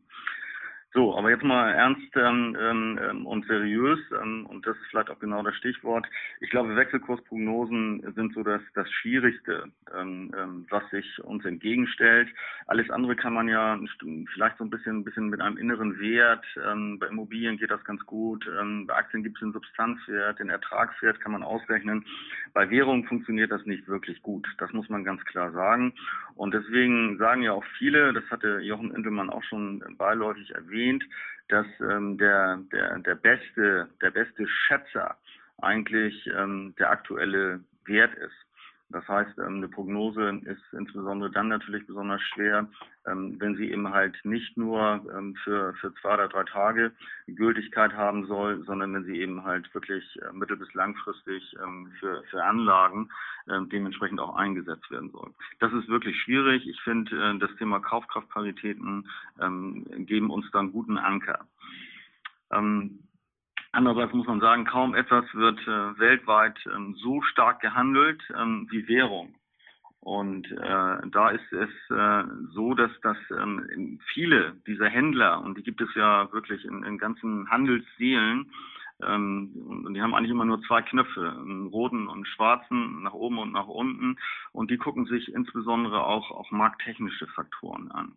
So, 0.94 1.18
aber 1.18 1.30
jetzt 1.30 1.44
mal 1.44 1.72
ernst 1.72 2.16
ähm, 2.18 2.58
ähm, 2.60 3.26
und 3.26 3.46
seriös, 3.46 4.00
ähm, 4.22 4.46
und 4.48 4.68
das 4.68 4.76
ist 4.76 4.88
vielleicht 4.90 5.10
auch 5.10 5.20
genau 5.20 5.42
das 5.42 5.56
Stichwort. 5.56 6.06
Ich 6.42 6.50
glaube, 6.50 6.76
Wechselkursprognosen 6.76 8.12
sind 8.14 8.34
so 8.34 8.44
das, 8.44 8.62
das 8.76 8.92
Schwierigste, 8.92 9.72
ähm, 9.98 10.34
ähm, 10.38 10.66
was 10.70 10.84
sich 10.90 11.24
uns 11.24 11.46
entgegenstellt. 11.46 12.28
Alles 12.68 12.90
andere 12.90 13.16
kann 13.16 13.34
man 13.34 13.48
ja 13.48 13.80
vielleicht 14.34 14.58
so 14.58 14.66
ein 14.66 14.70
bisschen, 14.70 14.98
ein 14.98 15.04
bisschen 15.06 15.30
mit 15.30 15.40
einem 15.40 15.56
inneren 15.56 15.98
Wert. 15.98 16.46
Ähm, 16.70 17.00
bei 17.00 17.08
Immobilien 17.08 17.58
geht 17.58 17.72
das 17.72 17.84
ganz 17.86 18.06
gut. 18.06 18.46
Ähm, 18.60 18.86
bei 18.86 18.96
Aktien 18.96 19.24
gibt 19.24 19.38
es 19.38 19.42
den 19.42 19.54
Substanzwert, 19.54 20.40
den 20.40 20.50
Ertragswert 20.50 21.22
kann 21.22 21.32
man 21.32 21.44
ausrechnen. 21.44 22.06
Bei 22.54 22.70
Währungen 22.70 23.06
funktioniert 23.06 23.52
das 23.52 23.66
nicht 23.66 23.88
wirklich 23.88 24.22
gut. 24.22 24.46
Das 24.58 24.74
muss 24.74 24.90
man 24.90 25.06
ganz 25.06 25.24
klar 25.24 25.54
sagen. 25.54 25.94
Und 26.36 26.54
deswegen 26.54 27.18
sagen 27.18 27.44
ja 27.44 27.54
auch 27.54 27.64
viele, 27.78 28.12
das 28.12 28.30
hatte 28.30 28.60
Jochen 28.60 28.94
Intelmann 28.94 29.30
auch 29.30 29.44
schon 29.44 29.82
beiläufig 29.98 30.54
erwähnt, 30.54 30.81
erwähnt, 30.82 31.04
dass 31.50 31.66
ähm, 31.80 32.18
der, 32.18 32.60
der, 32.72 33.00
der, 33.00 33.16
beste, 33.16 33.90
der 34.02 34.12
beste 34.12 34.48
Schätzer 34.48 35.18
eigentlich 35.62 36.28
ähm, 36.36 36.74
der 36.80 36.90
aktuelle 36.90 37.60
Wert 37.86 38.14
ist. 38.16 38.34
Das 38.92 39.08
heißt, 39.08 39.38
ähm, 39.40 39.58
eine 39.58 39.68
Prognose 39.68 40.42
ist 40.46 40.62
insbesondere 40.74 41.32
dann 41.32 41.48
natürlich 41.48 41.86
besonders 41.88 42.22
schwer, 42.22 42.68
ähm, 43.08 43.36
wenn 43.40 43.56
sie 43.56 43.72
eben 43.72 43.90
halt 43.90 44.20
nicht 44.24 44.58
nur 44.58 45.06
ähm, 45.16 45.36
für, 45.44 45.74
für 45.76 45.94
zwei 45.96 46.16
oder 46.16 46.28
drei 46.28 46.44
Tage 46.44 46.92
Gültigkeit 47.28 47.94
haben 47.94 48.26
soll, 48.26 48.64
sondern 48.66 48.94
wenn 48.94 49.06
sie 49.06 49.20
eben 49.20 49.44
halt 49.44 49.74
wirklich 49.74 50.04
äh, 50.22 50.34
mittel- 50.34 50.58
bis 50.58 50.74
langfristig 50.74 51.56
für, 52.00 52.24
für 52.30 52.44
Anlagen 52.44 53.10
dementsprechend 53.48 54.20
auch 54.20 54.36
eingesetzt 54.36 54.90
werden 54.92 55.10
soll. 55.12 55.32
Das 55.60 55.74
ist 55.74 55.88
wirklich 55.88 56.20
schwierig. 56.22 56.68
Ich 56.68 56.80
finde, 56.82 57.16
äh, 57.16 57.38
das 57.40 57.54
Thema 57.58 57.80
Kaufkraftparitäten 57.80 59.08
geben 60.06 60.30
uns 60.30 60.50
dann 60.52 60.72
guten 60.72 60.98
Anker. 60.98 61.48
Andererseits 63.72 64.14
muss 64.14 64.28
man 64.28 64.42
sagen, 64.42 64.66
kaum 64.66 64.96
etwas 64.96 65.26
wird 65.34 65.60
äh, 65.68 66.00
weltweit 66.00 66.60
ähm, 66.74 66.96
so 66.96 67.22
stark 67.22 67.62
gehandelt 67.62 68.22
ähm, 68.38 68.68
wie 68.70 68.88
Währung. 68.88 69.36
Und 70.00 70.52
äh, 70.52 71.08
da 71.12 71.30
ist 71.30 71.54
es 71.54 71.70
äh, 71.90 72.24
so, 72.54 72.74
dass, 72.74 72.92
dass 73.02 73.18
ähm, 73.32 74.00
viele 74.14 74.56
dieser 74.68 74.90
Händler, 74.90 75.42
und 75.42 75.58
die 75.58 75.64
gibt 75.64 75.82
es 75.82 75.94
ja 75.96 76.32
wirklich 76.34 76.66
in, 76.66 76.84
in 76.84 76.98
ganzen 76.98 77.50
Handelsseelen, 77.50 78.52
Ähm, 79.04 79.50
und 79.86 79.94
die 79.96 80.02
haben 80.02 80.14
eigentlich 80.14 80.30
immer 80.30 80.46
nur 80.46 80.62
zwei 80.68 80.84
Knöpfe, 80.84 81.32
einen 81.32 81.68
roten 81.68 82.08
und 82.08 82.18
einen 82.18 82.26
schwarzen, 82.26 83.02
nach 83.02 83.14
oben 83.14 83.40
und 83.40 83.52
nach 83.52 83.68
unten. 83.68 84.18
Und 84.52 84.70
die 84.70 84.78
gucken 84.78 85.06
sich 85.06 85.34
insbesondere 85.34 86.06
auch, 86.06 86.30
auch 86.30 86.52
markttechnische 86.52 87.26
Faktoren 87.28 87.90
an. 87.92 88.14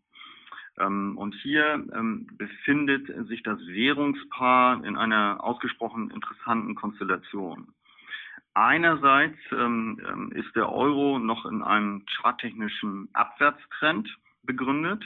Ähm, 0.79 1.17
und 1.17 1.35
hier 1.37 1.85
ähm, 1.93 2.27
befindet 2.37 3.07
sich 3.29 3.43
das 3.43 3.59
Währungspaar 3.67 4.85
in 4.85 4.97
einer 4.97 5.43
ausgesprochen 5.43 6.11
interessanten 6.11 6.75
Konstellation. 6.75 7.69
Einerseits 8.55 9.39
ähm, 9.53 10.31
ist 10.35 10.55
der 10.55 10.73
Euro 10.73 11.19
noch 11.19 11.47
in 11.47 11.63
einem 11.63 12.05
charttechnischen 12.07 13.09
Abwärtstrend 13.13 14.09
begründet. 14.43 15.03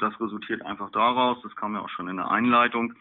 das 0.00 0.20
resultiert 0.20 0.60
einfach 0.66 0.90
daraus, 0.90 1.40
das 1.42 1.56
kam 1.56 1.72
ja 1.72 1.80
auch 1.80 1.88
schon 1.88 2.08
in 2.08 2.18
der 2.18 2.30
Einleitung, 2.30 2.92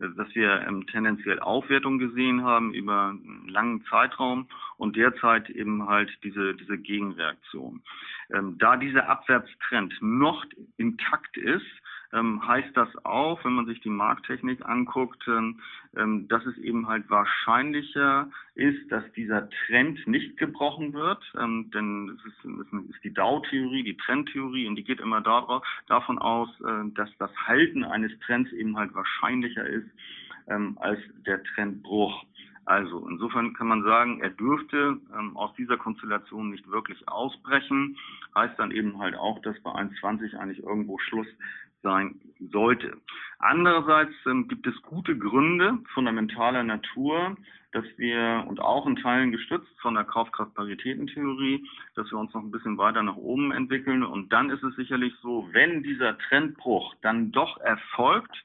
dass 0.00 0.34
wir 0.34 0.66
ähm, 0.66 0.86
tendenziell 0.86 1.38
Aufwertung 1.40 1.98
gesehen 1.98 2.42
haben 2.42 2.72
über 2.72 3.10
einen 3.10 3.48
langen 3.48 3.84
Zeitraum 3.84 4.48
und 4.76 4.96
derzeit 4.96 5.50
eben 5.50 5.86
halt 5.86 6.10
diese, 6.24 6.54
diese 6.54 6.78
Gegenreaktion. 6.78 7.82
Ähm, 8.32 8.56
da 8.58 8.76
dieser 8.76 9.08
Abwärtstrend 9.08 9.94
noch 10.00 10.44
intakt 10.78 11.36
ist, 11.36 11.66
ähm, 12.12 12.46
heißt 12.46 12.76
das 12.76 12.88
auch, 13.04 13.44
wenn 13.44 13.52
man 13.52 13.66
sich 13.66 13.80
die 13.80 13.90
Markttechnik 13.90 14.64
anguckt, 14.66 15.22
ähm, 15.28 15.60
ähm, 15.96 16.28
dass 16.28 16.44
es 16.46 16.56
eben 16.58 16.88
halt 16.88 17.08
wahrscheinlicher 17.10 18.30
ist, 18.54 18.90
dass 18.90 19.04
dieser 19.12 19.48
Trend 19.66 20.06
nicht 20.06 20.36
gebrochen 20.36 20.92
wird. 20.92 21.22
Ähm, 21.38 21.70
denn 21.72 22.18
es 22.18 22.24
ist, 22.26 22.44
es 22.44 22.90
ist 22.94 23.04
die 23.04 23.14
Dow-Theorie, 23.14 23.82
die 23.82 23.96
Trendtheorie 23.96 24.66
und 24.66 24.76
die 24.76 24.84
geht 24.84 25.00
immer 25.00 25.20
darauf, 25.20 25.64
davon 25.86 26.18
aus, 26.18 26.48
äh, 26.60 26.90
dass 26.94 27.10
das 27.18 27.30
Halten 27.46 27.84
eines 27.84 28.12
Trends 28.20 28.52
eben 28.52 28.76
halt 28.76 28.94
wahrscheinlicher 28.94 29.66
ist 29.66 29.88
ähm, 30.48 30.76
als 30.80 31.00
der 31.26 31.42
Trendbruch. 31.42 32.24
Also 32.64 33.08
insofern 33.08 33.54
kann 33.54 33.68
man 33.68 33.82
sagen, 33.82 34.20
er 34.20 34.30
dürfte 34.30 34.98
ähm, 35.18 35.36
aus 35.36 35.54
dieser 35.56 35.76
Konstellation 35.76 36.50
nicht 36.50 36.68
wirklich 36.70 37.08
ausbrechen. 37.08 37.96
Heißt 38.34 38.58
dann 38.58 38.70
eben 38.70 38.98
halt 38.98 39.16
auch, 39.16 39.40
dass 39.42 39.60
bei 39.62 39.70
1,20 39.70 40.36
eigentlich 40.36 40.62
irgendwo 40.62 40.98
Schluss 40.98 41.26
sein 41.82 42.20
sollte. 42.52 42.96
Andererseits 43.38 44.12
ähm, 44.26 44.48
gibt 44.48 44.66
es 44.66 44.80
gute 44.82 45.16
Gründe 45.16 45.78
fundamentaler 45.94 46.62
Natur, 46.62 47.36
dass 47.72 47.84
wir, 47.96 48.44
und 48.48 48.60
auch 48.60 48.86
in 48.86 48.96
Teilen 48.96 49.30
gestützt 49.30 49.70
von 49.80 49.94
der 49.94 50.04
Kaufkraftparitätentheorie, 50.04 51.64
dass 51.94 52.10
wir 52.10 52.18
uns 52.18 52.34
noch 52.34 52.42
ein 52.42 52.50
bisschen 52.50 52.78
weiter 52.78 53.02
nach 53.02 53.16
oben 53.16 53.52
entwickeln. 53.52 54.02
Und 54.02 54.32
dann 54.32 54.50
ist 54.50 54.62
es 54.62 54.74
sicherlich 54.76 55.14
so, 55.22 55.48
wenn 55.52 55.82
dieser 55.82 56.18
Trendbruch 56.18 56.94
dann 57.02 57.30
doch 57.30 57.58
erfolgt, 57.58 58.44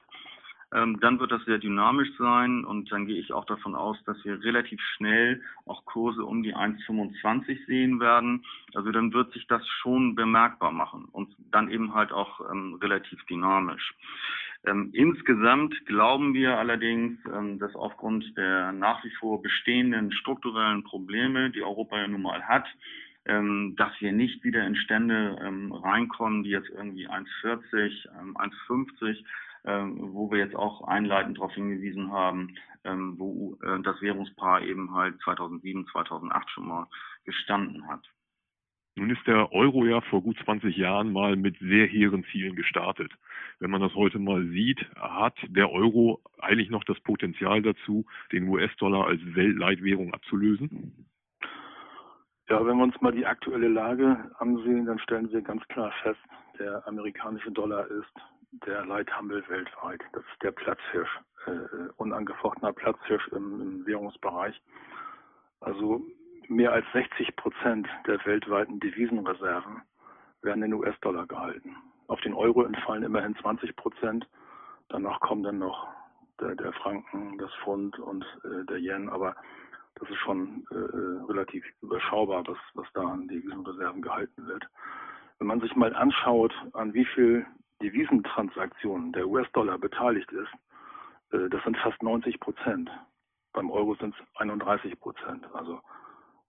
ähm, 0.74 0.98
dann 1.00 1.20
wird 1.20 1.30
das 1.30 1.44
sehr 1.44 1.58
dynamisch 1.58 2.10
sein 2.18 2.64
und 2.64 2.90
dann 2.90 3.06
gehe 3.06 3.20
ich 3.20 3.32
auch 3.32 3.44
davon 3.44 3.74
aus, 3.74 3.96
dass 4.04 4.22
wir 4.24 4.42
relativ 4.42 4.80
schnell 4.96 5.42
auch 5.64 5.84
Kurse 5.84 6.24
um 6.24 6.42
die 6.42 6.56
1,25 6.56 7.66
sehen 7.66 8.00
werden. 8.00 8.44
Also 8.74 8.90
dann 8.90 9.12
wird 9.12 9.32
sich 9.32 9.46
das 9.46 9.66
schon 9.80 10.16
bemerkbar 10.16 10.72
machen 10.72 11.06
und 11.12 11.34
dann 11.52 11.70
eben 11.70 11.94
halt 11.94 12.12
auch 12.12 12.40
ähm, 12.50 12.74
relativ 12.82 13.24
dynamisch. 13.26 13.94
Ähm, 14.66 14.90
insgesamt 14.92 15.86
glauben 15.86 16.34
wir 16.34 16.58
allerdings, 16.58 17.18
ähm, 17.32 17.60
dass 17.60 17.74
aufgrund 17.76 18.36
der 18.36 18.72
nach 18.72 19.04
wie 19.04 19.10
vor 19.20 19.40
bestehenden 19.40 20.10
strukturellen 20.10 20.82
Probleme, 20.82 21.50
die 21.50 21.62
Europa 21.62 21.96
ja 21.96 22.08
nun 22.08 22.22
mal 22.22 22.42
hat, 22.42 22.66
ähm, 23.26 23.74
dass 23.76 23.92
wir 24.00 24.12
nicht 24.12 24.42
wieder 24.42 24.66
in 24.66 24.74
Stände 24.74 25.38
ähm, 25.40 25.72
reinkommen, 25.72 26.42
die 26.42 26.50
jetzt 26.50 26.70
irgendwie 26.70 27.08
1,40, 27.08 28.08
1,50 28.34 29.08
ähm, 29.08 29.24
wo 29.66 30.30
wir 30.30 30.38
jetzt 30.38 30.56
auch 30.56 30.86
einleitend 30.86 31.38
darauf 31.38 31.52
hingewiesen 31.52 32.12
haben, 32.12 32.54
ähm, 32.84 33.14
wo 33.18 33.58
äh, 33.62 33.80
das 33.82 34.00
Währungspaar 34.00 34.62
eben 34.62 34.94
halt 34.94 35.20
2007, 35.22 35.86
2008 35.92 36.50
schon 36.50 36.68
mal 36.68 36.86
gestanden 37.24 37.86
hat. 37.88 38.08
Nun 38.98 39.10
ist 39.10 39.26
der 39.26 39.52
Euro 39.52 39.84
ja 39.84 40.00
vor 40.00 40.22
gut 40.22 40.38
20 40.42 40.74
Jahren 40.74 41.12
mal 41.12 41.36
mit 41.36 41.58
sehr 41.58 41.86
hehren 41.86 42.24
Zielen 42.32 42.56
gestartet. 42.56 43.12
Wenn 43.58 43.70
man 43.70 43.82
das 43.82 43.94
heute 43.94 44.18
mal 44.18 44.46
sieht, 44.46 44.80
hat 44.96 45.36
der 45.48 45.70
Euro 45.70 46.22
eigentlich 46.38 46.70
noch 46.70 46.82
das 46.84 46.98
Potenzial 47.00 47.60
dazu, 47.60 48.06
den 48.32 48.48
US-Dollar 48.48 49.06
als 49.06 49.20
Weltleitwährung 49.22 50.14
abzulösen? 50.14 51.06
Ja, 52.48 52.64
wenn 52.64 52.78
wir 52.78 52.84
uns 52.84 52.98
mal 53.02 53.12
die 53.12 53.26
aktuelle 53.26 53.68
Lage 53.68 54.30
ansehen, 54.38 54.86
dann 54.86 54.98
stellen 55.00 55.30
wir 55.30 55.42
ganz 55.42 55.66
klar 55.68 55.92
fest, 56.02 56.20
der 56.58 56.86
amerikanische 56.86 57.50
Dollar 57.50 57.86
ist 57.88 58.14
der 58.66 58.84
Leithandel 58.84 59.44
weltweit. 59.48 60.00
Das 60.12 60.22
ist 60.22 60.42
der 60.42 60.52
Platzhirsch, 60.52 61.20
äh, 61.46 61.50
äh, 61.50 61.90
unangefochtener 61.96 62.72
Platzhirsch 62.72 63.28
im, 63.28 63.60
im 63.60 63.86
Währungsbereich. 63.86 64.60
Also 65.60 66.02
mehr 66.48 66.72
als 66.72 66.86
60 66.92 67.34
Prozent 67.36 67.88
der 68.06 68.24
weltweiten 68.24 68.80
Devisenreserven 68.80 69.82
werden 70.42 70.62
in 70.62 70.74
US-Dollar 70.74 71.26
gehalten. 71.26 71.76
Auf 72.08 72.20
den 72.20 72.34
Euro 72.34 72.62
entfallen 72.62 73.02
immerhin 73.02 73.34
20 73.36 73.74
Prozent. 73.76 74.28
Danach 74.88 75.18
kommen 75.20 75.42
dann 75.42 75.58
noch 75.58 75.88
der, 76.40 76.54
der 76.54 76.72
Franken, 76.72 77.38
das 77.38 77.50
Pfund 77.64 77.98
und 77.98 78.24
äh, 78.44 78.64
der 78.66 78.78
Yen. 78.78 79.08
Aber 79.08 79.34
das 79.96 80.08
ist 80.10 80.18
schon 80.18 80.66
äh, 80.70 80.74
äh 80.74 81.24
relativ 81.28 81.64
überschaubar, 81.82 82.44
was, 82.46 82.58
was 82.74 82.86
da 82.94 83.02
an 83.02 83.26
Devisenreserven 83.28 84.02
gehalten 84.02 84.46
wird. 84.46 84.64
Wenn 85.38 85.48
man 85.48 85.60
sich 85.60 85.74
mal 85.74 85.94
anschaut, 85.94 86.54
an 86.72 86.94
wie 86.94 87.04
viel 87.04 87.46
Devisentransaktionen 87.82 89.12
der 89.12 89.28
US-Dollar 89.28 89.78
beteiligt 89.78 90.30
ist, 90.32 90.52
äh, 91.32 91.48
das 91.48 91.62
sind 91.64 91.76
fast 91.78 92.02
90 92.02 92.40
Prozent. 92.40 92.90
Beim 93.52 93.70
Euro 93.70 93.94
sind 93.96 94.14
es 94.14 94.40
31 94.40 94.98
Prozent. 95.00 95.46
Also 95.54 95.80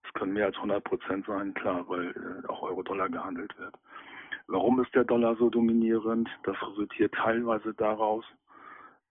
es 0.03 0.13
können 0.13 0.34
mehr 0.34 0.46
als 0.46 0.55
100 0.55 0.84
Prozent 0.84 1.25
sein, 1.25 1.53
klar, 1.53 1.88
weil 1.88 2.10
äh, 2.10 2.48
auch 2.48 2.62
Euro-Dollar 2.62 3.10
gehandelt 3.10 3.57
wird. 3.57 3.75
Warum 4.48 4.81
ist 4.81 4.93
der 4.96 5.03
Dollar 5.03 5.36
so 5.36 5.50
dominierend? 5.50 6.29
Das 6.43 6.55
resultiert 6.62 7.13
teilweise 7.13 7.74
daraus, 7.74 8.24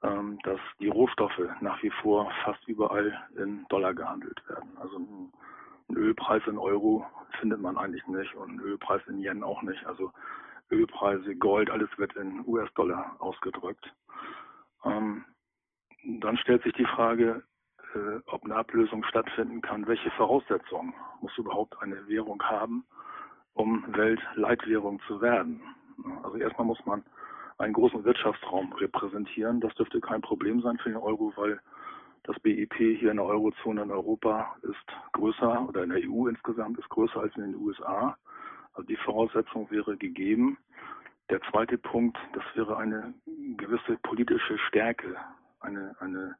ähm, 0.02 0.38
dass 0.44 0.61
die 0.80 0.88
Rohstoffe 0.88 1.40
nach 1.61 1.82
wie 1.82 1.90
vor 1.90 2.30
fast 2.44 2.66
überall 2.66 3.12
in 3.37 3.66
Dollar 3.68 3.92
gehandelt 3.92 4.42
werden. 4.49 4.70
Also 4.80 4.99
ein 4.99 5.96
Ölpreis 5.96 6.42
in 6.46 6.58
Euro 6.58 7.04
findet 7.40 7.61
man 7.61 7.76
eigentlich 7.76 8.06
nicht 8.06 8.35
und 8.35 8.52
ein 8.56 8.61
Ölpreis 8.61 9.02
in 9.08 9.18
Yen 9.18 9.42
auch 9.42 9.62
nicht. 9.62 9.85
Also 9.87 10.12
Ölpreise, 10.70 11.37
Gold, 11.37 11.70
alles 11.70 11.88
wird 11.96 12.16
in 12.16 12.44
US-Dollar 12.46 13.16
ausgedrückt. 13.18 13.92
Ähm, 14.85 15.25
dann 16.04 16.37
stellt 16.38 16.62
sich 16.62 16.73
die 16.75 16.87
Frage, 16.87 17.42
äh, 17.94 18.20
ob 18.26 18.44
eine 18.44 18.56
Ablösung 18.56 19.04
stattfinden 19.04 19.61
kann. 19.61 19.87
Welche 19.87 20.11
Voraussetzungen 20.12 20.94
muss 21.20 21.37
überhaupt 21.38 21.80
eine 21.82 22.06
Währung 22.08 22.42
haben, 22.42 22.85
um 23.54 23.85
Weltleitwährung 23.96 25.00
zu 25.06 25.20
werden? 25.20 25.62
Also 26.23 26.37
erstmal 26.37 26.66
muss 26.66 26.85
man 26.85 27.04
einen 27.58 27.73
großen 27.73 28.04
Wirtschaftsraum 28.04 28.73
repräsentieren. 28.75 29.61
Das 29.61 29.75
dürfte 29.75 30.00
kein 30.00 30.20
Problem 30.20 30.61
sein 30.61 30.78
für 30.78 30.90
den 30.90 30.99
Euro, 30.99 31.32
weil 31.37 31.61
das 32.25 32.38
BIP 32.40 32.75
hier 32.75 33.11
in 33.11 33.16
der 33.16 33.26
Eurozone 33.26 33.82
in 33.82 33.90
Europa 33.90 34.56
ist 34.62 34.87
größer 35.12 35.68
oder 35.68 35.85
in 35.85 35.90
der 35.90 36.00
EU 36.08 36.26
insgesamt 36.26 36.78
ist 36.78 36.88
größer 36.88 37.20
als 37.20 37.35
in 37.37 37.42
den 37.42 37.54
USA. 37.54 38.16
Also 38.76 38.88
die 38.88 38.97
Voraussetzung 38.97 39.71
wäre 39.71 39.97
gegeben. 39.97 40.59
Der 41.30 41.40
zweite 41.50 41.78
Punkt, 41.78 42.18
das 42.35 42.45
wäre 42.54 42.76
eine 42.76 43.14
gewisse 43.56 43.97
politische 44.02 44.59
Stärke, 44.68 45.16
eine, 45.61 45.97
eine 46.00 46.37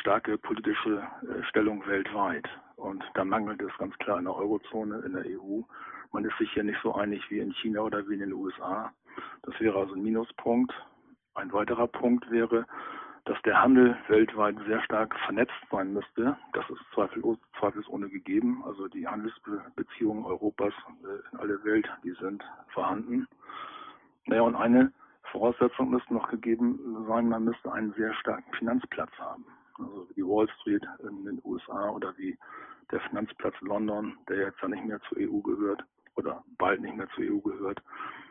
starke 0.00 0.38
politische 0.38 1.06
äh, 1.22 1.44
Stellung 1.44 1.86
weltweit. 1.86 2.48
Und 2.76 3.04
da 3.14 3.24
mangelt 3.24 3.60
es 3.60 3.76
ganz 3.76 3.96
klar 3.98 4.18
in 4.18 4.24
der 4.24 4.34
Eurozone, 4.34 5.00
in 5.00 5.12
der 5.12 5.26
EU. 5.26 5.60
Man 6.10 6.24
ist 6.24 6.36
sich 6.38 6.50
hier 6.52 6.64
nicht 6.64 6.80
so 6.82 6.94
einig 6.94 7.22
wie 7.30 7.38
in 7.38 7.52
China 7.52 7.82
oder 7.82 8.08
wie 8.08 8.14
in 8.14 8.20
den 8.20 8.32
USA. 8.32 8.90
Das 9.42 9.58
wäre 9.60 9.78
also 9.78 9.94
ein 9.94 10.02
Minuspunkt. 10.02 10.72
Ein 11.34 11.52
weiterer 11.52 11.86
Punkt 11.86 12.30
wäre, 12.30 12.66
dass 13.24 13.40
der 13.42 13.60
Handel 13.60 13.96
weltweit 14.08 14.56
sehr 14.66 14.82
stark 14.82 15.14
vernetzt 15.20 15.54
sein 15.70 15.92
müsste. 15.92 16.36
Das 16.54 16.68
ist 16.70 16.80
zweifellos, 16.92 17.38
zweifelsohne 17.58 18.08
gegeben. 18.08 18.62
Also 18.66 18.88
die 18.88 19.06
Handelsbeziehungen 19.06 20.24
Europas 20.24 20.74
äh, 21.04 21.32
in 21.32 21.38
alle 21.38 21.62
Welt, 21.64 21.88
die 22.02 22.12
sind 22.20 22.42
vorhanden. 22.68 23.28
Naja, 24.26 24.42
und 24.42 24.56
eine 24.56 24.92
Voraussetzung 25.30 25.90
müsste 25.90 26.14
noch 26.14 26.28
gegeben 26.28 27.04
sein, 27.08 27.28
man 27.28 27.44
müsste 27.44 27.72
einen 27.72 27.92
sehr 27.94 28.12
starken 28.14 28.52
Finanzplatz 28.54 29.10
haben. 29.18 29.46
Also 29.78 30.08
wie 30.10 30.14
die 30.14 30.26
Wall 30.26 30.48
Street 30.60 30.86
in 31.08 31.24
den 31.24 31.40
USA 31.44 31.90
oder 31.90 32.12
wie 32.18 32.36
der 32.90 33.00
Finanzplatz 33.00 33.54
London, 33.60 34.18
der 34.28 34.38
jetzt 34.38 34.60
ja 34.60 34.68
nicht 34.68 34.84
mehr 34.84 35.00
zur 35.08 35.18
EU 35.18 35.40
gehört 35.40 35.84
oder 36.16 36.44
bald 36.58 36.80
nicht 36.80 36.96
mehr 36.96 37.08
zur 37.14 37.24
EU 37.24 37.38
gehört. 37.38 37.82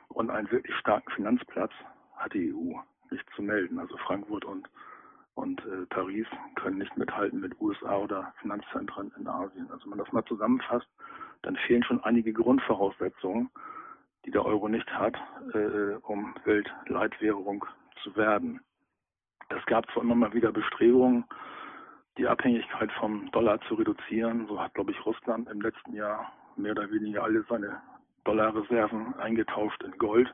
Und 0.10 0.30
einen 0.30 0.52
wirklich 0.52 0.76
starken 0.78 1.10
Finanzplatz 1.12 1.72
hat 2.18 2.34
die 2.34 2.54
EU 2.54 2.78
nicht 3.12 3.26
zu 3.36 3.42
melden. 3.42 3.80
Also 3.80 3.98
Frankfurt 3.98 4.46
und, 4.46 4.68
und 5.36 5.60
äh, 5.66 5.86
Paris 5.90 6.28
können 6.56 6.78
nicht 6.78 6.96
mithalten 6.98 7.40
mit 7.40 7.60
USA 7.60 7.98
oder 7.98 8.34
Finanzzentren 8.42 9.12
in 9.18 9.28
Asien. 9.28 9.70
Also 9.72 9.84
wenn 9.84 9.92
man 9.92 10.00
das 10.00 10.12
mal 10.12 10.26
zusammenfasst, 10.26 10.88
dann 11.44 11.56
fehlen 11.56 11.84
schon 11.84 12.04
einige 12.04 12.34
Grundvoraussetzungen, 12.34 13.50
die 14.26 14.32
der 14.32 14.46
Euro 14.46 14.68
nicht 14.68 14.90
hat, 14.94 15.16
äh, 15.54 15.96
um 16.04 16.36
Weltleitwährung 16.46 17.66
zu 18.04 18.16
werden. 18.16 18.62
Es 19.50 19.66
gab 19.66 19.90
zwar 19.92 20.04
immer 20.04 20.16
mal 20.16 20.34
wieder 20.34 20.52
Bestrebungen, 20.52 21.26
die 22.18 22.28
Abhängigkeit 22.28 22.92
vom 22.94 23.30
Dollar 23.32 23.60
zu 23.62 23.76
reduzieren. 23.76 24.48
So 24.48 24.60
hat, 24.60 24.74
glaube 24.74 24.92
ich, 24.92 25.06
Russland 25.06 25.50
im 25.50 25.62
letzten 25.62 25.94
Jahr 25.94 26.32
mehr 26.56 26.72
oder 26.72 26.90
weniger 26.92 27.24
alle 27.24 27.44
seine 27.50 27.82
Dollarreserven 28.24 29.16
eingetauscht 29.16 29.82
in 29.84 29.98
Gold. 29.98 30.34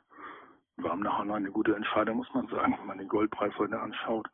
Wir 0.77 0.91
haben 0.91 1.01
nachher 1.01 1.33
eine 1.33 1.51
gute 1.51 1.75
Entscheidung, 1.75 2.17
muss 2.17 2.33
man 2.33 2.47
sagen, 2.47 2.75
wenn 2.79 2.87
man 2.87 2.97
den 2.99 3.07
Goldpreis 3.07 3.57
heute 3.57 3.79
anschaut. 3.79 4.27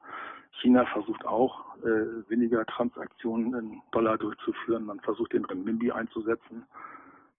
China 0.62 0.86
versucht 0.88 1.26
auch, 1.26 1.78
äh, 1.78 2.30
weniger 2.30 2.66
Transaktionen 2.66 3.54
in 3.54 3.82
Dollar 3.92 4.18
durchzuführen. 4.18 4.86
Man 4.86 5.00
versucht, 5.00 5.34
den 5.34 5.46
Renminbi 5.46 5.92
einzusetzen. 5.92 6.66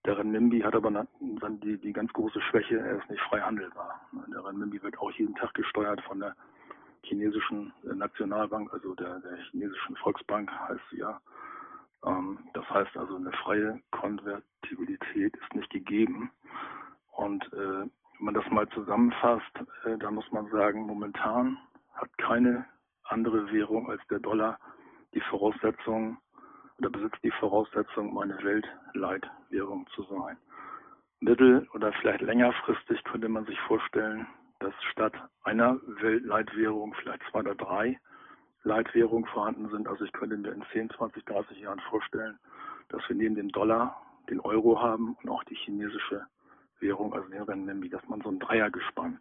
Der 0.05 0.17
Renminbi 0.17 0.61
hat 0.61 0.75
aber 0.75 0.91
dann 0.91 1.59
die, 1.61 1.77
die 1.77 1.93
ganz 1.93 2.11
große 2.13 2.41
Schwäche, 2.41 2.79
er 2.79 2.97
ist 2.97 3.09
nicht 3.09 3.21
frei 3.23 3.41
handelbar. 3.41 4.01
Der 4.31 4.43
Renminbi 4.43 4.81
wird 4.81 4.97
auch 4.97 5.11
jeden 5.11 5.35
Tag 5.35 5.53
gesteuert 5.53 6.01
von 6.01 6.19
der 6.19 6.35
chinesischen 7.03 7.71
Nationalbank, 7.83 8.73
also 8.73 8.95
der, 8.95 9.19
der 9.19 9.37
chinesischen 9.51 9.95
Volksbank 9.97 10.51
heißt 10.51 10.81
sie 10.91 10.97
ja. 10.97 11.21
Ähm, 12.05 12.39
das 12.53 12.67
heißt 12.69 12.97
also, 12.97 13.15
eine 13.15 13.31
freie 13.31 13.79
Konvertibilität 13.91 15.35
ist 15.37 15.55
nicht 15.55 15.69
gegeben. 15.69 16.31
Und 17.13 17.43
äh, 17.53 17.87
wenn 18.17 18.25
man 18.25 18.33
das 18.33 18.49
mal 18.49 18.67
zusammenfasst, 18.69 19.51
äh, 19.85 19.97
dann 19.97 20.15
muss 20.15 20.31
man 20.31 20.49
sagen, 20.49 20.85
momentan 20.85 21.57
hat 21.93 22.17
keine 22.17 22.65
andere 23.03 23.51
Währung 23.51 23.89
als 23.89 24.01
der 24.09 24.19
Dollar 24.19 24.59
die 25.13 25.21
Voraussetzung 25.21 26.17
oder 26.77 26.89
besitzt 26.89 27.23
die 27.23 27.31
Voraussetzung, 27.31 28.09
um 28.09 28.17
eine 28.17 28.37
Weltleitwährung 28.43 29.87
zu 29.95 30.03
sein. 30.03 30.37
Mittel- 31.19 31.67
oder 31.73 31.93
vielleicht 31.93 32.21
längerfristig 32.21 33.03
könnte 33.05 33.29
man 33.29 33.45
sich 33.45 33.59
vorstellen, 33.61 34.27
dass 34.59 34.73
statt 34.91 35.13
einer 35.43 35.79
Weltleitwährung 35.85 36.93
vielleicht 36.95 37.21
zwei 37.31 37.39
oder 37.39 37.55
drei 37.55 37.99
Leitwährungen 38.63 39.25
vorhanden 39.27 39.69
sind. 39.69 39.87
Also 39.87 40.05
ich 40.05 40.11
könnte 40.11 40.37
mir 40.37 40.51
in 40.51 40.65
10, 40.73 40.89
20, 40.89 41.25
30 41.25 41.59
Jahren 41.59 41.79
vorstellen, 41.89 42.37
dass 42.89 43.07
wir 43.07 43.15
neben 43.15 43.35
dem 43.35 43.49
Dollar 43.49 44.01
den 44.29 44.39
Euro 44.39 44.81
haben 44.81 45.15
und 45.21 45.29
auch 45.29 45.43
die 45.45 45.55
chinesische 45.55 46.25
Währung, 46.79 47.13
also 47.13 47.27
den 47.29 47.41
Renminbi, 47.41 47.89
dass 47.89 48.05
man 48.07 48.21
so 48.21 48.29
ein 48.29 48.39
Dreiergespann 48.39 49.19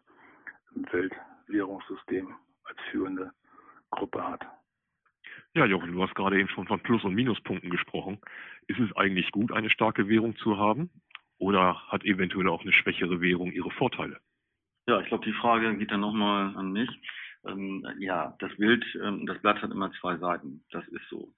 im 0.74 0.86
Weltwährungssystem 0.92 2.34
als 2.64 2.78
führende 2.90 3.32
Gruppe 3.90 4.26
hat. 4.26 4.44
Ja, 5.54 5.66
Jochen, 5.66 5.92
du 5.92 6.02
hast 6.02 6.14
gerade 6.14 6.38
eben 6.38 6.48
schon 6.48 6.66
von 6.66 6.80
Plus- 6.80 7.04
und 7.04 7.14
Minuspunkten 7.14 7.70
gesprochen. 7.70 8.18
Ist 8.66 8.80
es 8.80 8.94
eigentlich 8.96 9.30
gut, 9.30 9.52
eine 9.52 9.70
starke 9.70 10.08
Währung 10.08 10.36
zu 10.36 10.58
haben? 10.58 10.90
Oder 11.38 11.80
hat 11.88 12.04
eventuell 12.04 12.48
auch 12.48 12.62
eine 12.62 12.72
schwächere 12.72 13.20
Währung 13.20 13.52
ihre 13.52 13.70
Vorteile? 13.70 14.18
Ja, 14.86 15.00
ich 15.00 15.06
glaube, 15.06 15.24
die 15.24 15.32
Frage 15.32 15.76
geht 15.76 15.90
dann 15.90 16.00
nochmal 16.00 16.56
an 16.56 16.72
mich. 16.72 16.90
Ähm, 17.46 17.86
ja, 17.98 18.34
das 18.38 18.54
Bild, 18.56 18.84
ähm, 19.02 19.26
das 19.26 19.40
Blatt 19.40 19.62
hat 19.62 19.70
immer 19.70 19.92
zwei 20.00 20.16
Seiten. 20.16 20.64
Das 20.70 20.86
ist 20.88 21.08
so. 21.08 21.32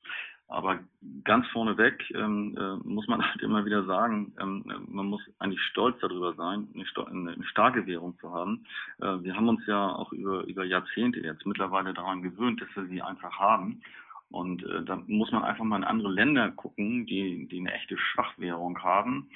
Aber 0.49 0.79
ganz 1.25 1.47
vorneweg 1.49 2.09
ähm, 2.15 2.57
äh, 2.57 2.77
muss 2.89 3.09
man 3.09 3.23
halt 3.29 3.43
immer 3.43 3.65
wieder 3.65 3.85
sagen, 3.85 4.33
ähm, 4.41 4.65
man 4.89 5.07
muss 5.07 5.23
eigentlich 5.39 5.63
stolz 5.63 5.99
darüber 6.01 6.35
sein, 6.35 6.69
eine, 6.75 7.33
eine 7.33 7.45
starke 7.47 7.87
Währung 7.87 8.17
zu 8.19 8.33
haben. 8.33 8.65
Äh, 9.01 9.23
wir 9.23 9.35
haben 9.35 9.49
uns 9.49 9.67
ja 9.67 9.89
auch 9.89 10.13
über, 10.13 10.45
über 10.45 10.65
Jahrzehnte 10.65 11.21
jetzt 11.21 11.47
mittlerweile 11.47 11.95
daran 11.95 12.23
gewöhnt, 12.23 12.61
dass 12.61 12.69
wir 12.77 12.87
sie 12.87 13.03
einfach 13.03 13.39
haben. 13.39 13.83
Und 14.31 14.65
äh, 14.65 14.85
da 14.85 15.03
muss 15.07 15.33
man 15.33 15.45
einfach 15.45 15.65
mal 15.65 15.77
in 15.77 15.85
andere 15.85 16.13
Länder 16.13 16.51
gucken, 16.53 17.07
die, 17.07 17.47
die 17.49 17.61
eine 17.61 17.73
echte 17.73 17.97
Schwachwährung 17.99 18.83
haben 18.83 19.29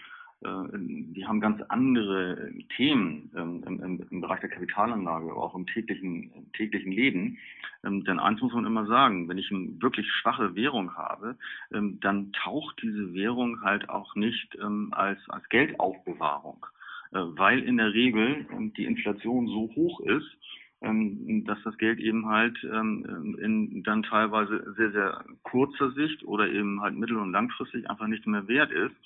die 0.43 1.27
haben 1.27 1.41
ganz 1.41 1.61
andere 1.69 2.51
Themen 2.77 3.31
ähm, 3.37 3.63
im, 4.11 4.21
Bereich 4.23 4.41
der 4.41 4.49
Kapitalanlage, 4.49 5.35
auch 5.35 5.55
im 5.55 5.67
täglichen, 5.67 6.33
im 6.35 6.53
täglichen 6.53 6.93
Leben. 6.93 7.37
Ähm, 7.85 8.05
denn 8.05 8.19
eins 8.19 8.41
muss 8.41 8.55
man 8.55 8.65
immer 8.65 8.87
sagen, 8.87 9.29
wenn 9.29 9.37
ich 9.37 9.50
eine 9.50 9.83
wirklich 9.83 10.11
schwache 10.11 10.55
Währung 10.55 10.97
habe, 10.97 11.37
ähm, 11.73 12.00
dann 12.00 12.33
taucht 12.33 12.81
diese 12.83 13.13
Währung 13.13 13.61
halt 13.61 13.91
auch 13.91 14.15
nicht 14.15 14.59
als, 14.93 15.19
als 15.29 15.47
Geldaufbewahrung, 15.50 16.65
äh, 17.13 17.19
weil 17.19 17.61
in 17.61 17.76
der 17.76 17.93
Regel 17.93 18.47
die 18.79 18.85
Inflation 18.85 19.47
so 19.47 19.71
hoch 19.76 20.00
ist, 20.00 20.37
dass 20.83 21.63
das 21.63 21.76
Geld 21.76 22.00
eben 22.00 22.26
halt 22.26 22.57
in 22.65 23.83
dann 23.85 24.03
teilweise 24.03 24.75
sehr, 24.79 24.91
sehr 24.93 25.25
kurzer 25.43 25.91
Sicht 25.91 26.25
oder 26.25 26.49
eben 26.49 26.81
halt 26.81 26.97
mittel- 26.97 27.19
und 27.19 27.33
langfristig 27.33 27.91
einfach 27.91 28.07
nicht 28.07 28.26
mehr 28.26 28.49
wert 28.49 28.73
ist. 28.73 28.97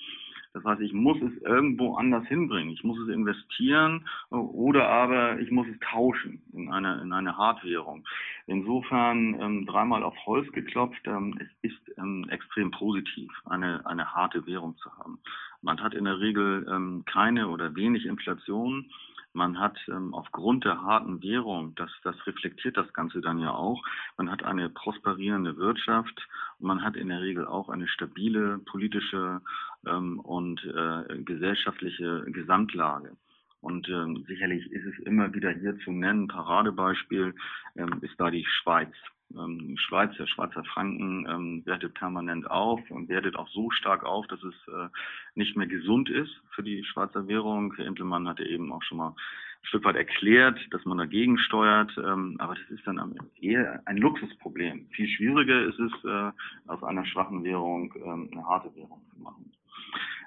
Das 0.55 0.65
heißt, 0.65 0.81
ich 0.81 0.93
muss 0.93 1.21
es 1.21 1.37
irgendwo 1.43 1.97
anders 1.97 2.27
hinbringen. 2.29 2.73
Ich 2.73 2.85
muss 2.85 2.99
es 3.01 3.09
investieren 3.09 4.07
oder 4.31 4.89
aber 4.89 5.41
ich 5.41 5.51
muss 5.51 5.67
es 5.67 5.79
tauschen 5.81 6.41
in 6.53 6.71
eine, 6.71 7.03
in 7.03 7.13
eine 7.13 7.37
Hardwährung. 7.37 8.07
Insofern 8.47 9.35
ähm, 9.41 9.67
dreimal 9.67 10.05
auf 10.05 10.15
Holz 10.27 10.51
geklopft, 10.53 11.07
ähm, 11.07 11.37
es 11.41 11.71
ist 11.73 11.99
ähm, 11.99 12.27
extrem 12.31 12.71
positiv, 12.71 13.33
eine, 13.47 13.85
eine 13.85 14.15
harte 14.15 14.47
Währung 14.47 14.77
zu 14.77 14.97
haben. 14.97 15.19
Man 15.61 15.81
hat 15.83 15.93
in 15.93 16.05
der 16.05 16.21
Regel 16.21 16.67
ähm, 16.71 17.05
keine 17.05 17.49
oder 17.49 17.75
wenig 17.75 18.07
Inflation. 18.07 18.87
Man 19.35 19.59
hat 19.59 19.77
ähm, 19.89 20.15
aufgrund 20.15 20.65
der 20.65 20.81
harten 20.81 21.21
Währung, 21.21 21.75
das, 21.75 21.91
das 22.05 22.15
reflektiert 22.25 22.77
das 22.77 22.93
Ganze 22.93 23.21
dann 23.21 23.41
ja 23.41 23.51
auch, 23.51 23.83
man 24.17 24.31
hat 24.31 24.45
eine 24.45 24.71
prosperierende 24.71 25.57
Wirtschaft 25.57 26.29
und 26.61 26.69
man 26.69 26.83
hat 26.83 26.95
in 26.95 27.09
der 27.09 27.21
Regel 27.21 27.45
auch 27.45 27.69
eine 27.69 27.89
stabile 27.89 28.59
politische 28.59 29.41
ähm, 29.87 30.21
und 30.21 30.65
äh, 30.65 31.23
gesellschaftliche 31.25 32.25
Gesamtlage. 32.29 33.17
Und 33.61 33.89
ähm, 33.89 34.25
sicherlich 34.29 34.71
ist 34.71 34.85
es 34.85 34.99
immer 35.07 35.35
wieder 35.35 35.51
hier 35.51 35.77
zu 35.81 35.91
nennen, 35.91 36.29
Paradebeispiel 36.29 37.35
ähm, 37.77 37.99
ist 38.03 38.15
da 38.21 38.31
die 38.31 38.45
Schweiz. 38.45 38.93
Ähm, 39.39 39.77
Schweiz, 39.77 40.17
der 40.17 40.27
Schweizer 40.27 40.65
Franken 40.65 41.27
ähm, 41.29 41.63
wertet 41.67 41.95
permanent 41.95 42.51
auf 42.51 42.81
und 42.91 43.09
wertet 43.09 43.37
auch 43.37 43.49
so 43.49 43.71
stark 43.71 44.05
auf, 44.05 44.27
dass 44.29 44.43
es 44.43 44.55
äh, 44.69 44.89
nicht 45.35 45.57
mehr 45.57 45.67
gesund 45.67 46.09
ist 46.09 46.33
für 46.55 46.63
die 46.63 46.85
Schweizer 46.85 47.27
Währung. 47.27 47.75
Herr 47.77 47.87
Entelmann 47.87 48.29
hatte 48.29 48.45
eben 48.45 48.73
auch 48.73 48.83
schon 48.83 48.99
mal 48.99 49.09
ein 49.09 49.67
Stück 49.67 49.85
weit 49.85 49.97
erklärt, 49.97 50.59
dass 50.71 50.85
man 50.85 50.99
dagegen 50.99 51.39
steuert, 51.39 51.93
ähm, 51.99 52.37
aber 52.39 52.55
das 52.55 52.71
ist 52.71 52.87
dann 52.87 53.15
eher 53.41 53.83
ein 53.87 53.97
Luxusproblem. 53.97 54.87
Viel 54.91 55.09
schwieriger 55.09 55.63
ist 55.65 55.79
es, 55.79 56.05
äh, 56.05 56.31
aus 56.67 56.83
einer 56.83 57.07
schwachen 57.07 57.45
Währung 57.45 57.93
ähm, 57.97 58.29
eine 58.33 58.45
harte 58.47 58.75
Währung 58.77 59.01
zu 59.15 59.21
machen. 59.21 59.51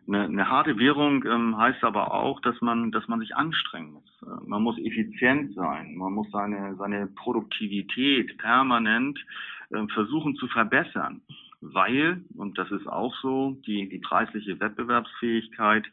Eine, 0.07 0.23
eine 0.23 0.49
harte 0.49 0.77
Währung 0.77 1.25
ähm, 1.25 1.57
heißt 1.57 1.83
aber 1.83 2.13
auch, 2.13 2.39
dass 2.41 2.59
man, 2.61 2.91
dass 2.91 3.07
man 3.07 3.19
sich 3.19 3.35
anstrengen 3.35 3.93
muss. 3.93 4.21
Äh, 4.23 4.47
man 4.47 4.63
muss 4.63 4.77
effizient 4.79 5.53
sein. 5.53 5.95
Man 5.95 6.13
muss 6.13 6.29
seine, 6.31 6.75
seine 6.75 7.07
Produktivität 7.07 8.37
permanent 8.37 9.19
äh, 9.69 9.85
versuchen 9.93 10.35
zu 10.35 10.47
verbessern. 10.47 11.21
Weil, 11.59 12.21
und 12.35 12.57
das 12.57 12.69
ist 12.71 12.87
auch 12.87 13.15
so, 13.21 13.57
die, 13.65 13.89
die 13.89 13.97
preisliche 13.97 14.59
Wettbewerbsfähigkeit, 14.59 15.85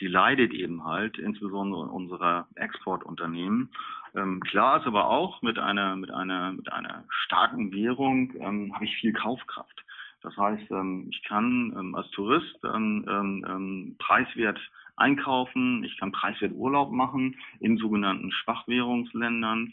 die 0.00 0.08
leidet 0.08 0.52
eben 0.52 0.84
halt, 0.84 1.16
insbesondere 1.18 1.82
unserer 1.82 2.48
Exportunternehmen. 2.56 3.70
Ähm, 4.14 4.40
klar 4.40 4.80
ist 4.80 4.86
aber 4.86 5.08
auch, 5.08 5.40
mit 5.40 5.58
einer, 5.58 5.96
mit 5.96 6.10
einer, 6.10 6.52
mit 6.52 6.70
einer 6.72 7.04
starken 7.08 7.72
Währung 7.72 8.32
ähm, 8.40 8.74
habe 8.74 8.84
ich 8.84 8.96
viel 8.96 9.12
Kaufkraft. 9.12 9.84
Das 10.22 10.36
heißt, 10.36 10.70
ähm, 10.70 11.08
ich 11.10 11.22
kann 11.24 11.74
ähm, 11.76 11.94
als 11.94 12.10
Tourist 12.10 12.58
ähm, 12.64 13.96
preiswert 13.98 14.58
einkaufen, 14.96 15.84
ich 15.84 15.96
kann 15.98 16.12
preiswert 16.12 16.52
Urlaub 16.52 16.92
machen 16.92 17.36
in 17.60 17.76
sogenannten 17.78 18.30
Schwachwährungsländern 18.30 19.72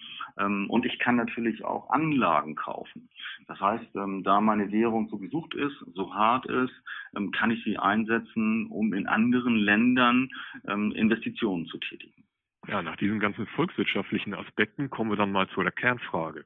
und 0.70 0.86
ich 0.86 0.98
kann 0.98 1.18
natürlich 1.18 1.66
auch 1.66 1.90
Anlagen 1.90 2.56
kaufen. 2.56 3.10
Das 3.48 3.60
heißt, 3.60 3.86
da 3.94 4.40
meine 4.42 4.72
Währung 4.72 5.10
so 5.10 5.18
gesucht 5.18 5.56
ist, 5.56 5.76
so 5.94 6.16
hart 6.16 6.46
ist, 6.46 6.74
kann 7.34 7.52
ich 7.52 7.62
sie 7.66 7.78
einsetzen, 7.78 8.68
um 8.68 8.94
in 8.94 9.08
anderen 9.08 9.58
Ländern 9.58 10.30
Investitionen 10.64 11.66
zu 11.66 11.78
tätigen. 11.80 12.24
Ja, 12.68 12.82
nach 12.82 12.96
diesen 12.96 13.20
ganzen 13.20 13.46
volkswirtschaftlichen 13.48 14.34
Aspekten 14.34 14.90
kommen 14.90 15.12
wir 15.12 15.18
dann 15.18 15.34
mal 15.34 15.50
zu 15.50 15.62
der 15.62 15.74
Kernfrage. 15.74 16.46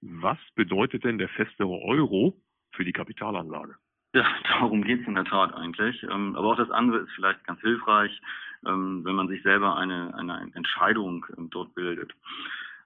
Was 0.00 0.38
bedeutet 0.54 1.04
denn 1.04 1.18
der 1.18 1.28
festere 1.28 1.80
Euro 1.82 2.36
für 2.72 2.84
die 2.84 2.92
Kapitalanlage. 2.92 3.76
Ja, 4.14 4.26
darum 4.48 4.82
geht 4.84 5.02
es 5.02 5.06
in 5.06 5.14
der 5.14 5.24
Tat 5.24 5.54
eigentlich. 5.54 6.02
Ähm, 6.04 6.36
aber 6.36 6.48
auch 6.48 6.56
das 6.56 6.70
andere 6.70 6.98
ist 6.98 7.12
vielleicht 7.12 7.44
ganz 7.46 7.60
hilfreich, 7.60 8.20
ähm, 8.66 9.04
wenn 9.04 9.14
man 9.14 9.28
sich 9.28 9.42
selber 9.42 9.76
eine, 9.76 10.14
eine 10.14 10.50
Entscheidung 10.54 11.26
ähm, 11.36 11.50
dort 11.50 11.74
bildet. 11.74 12.12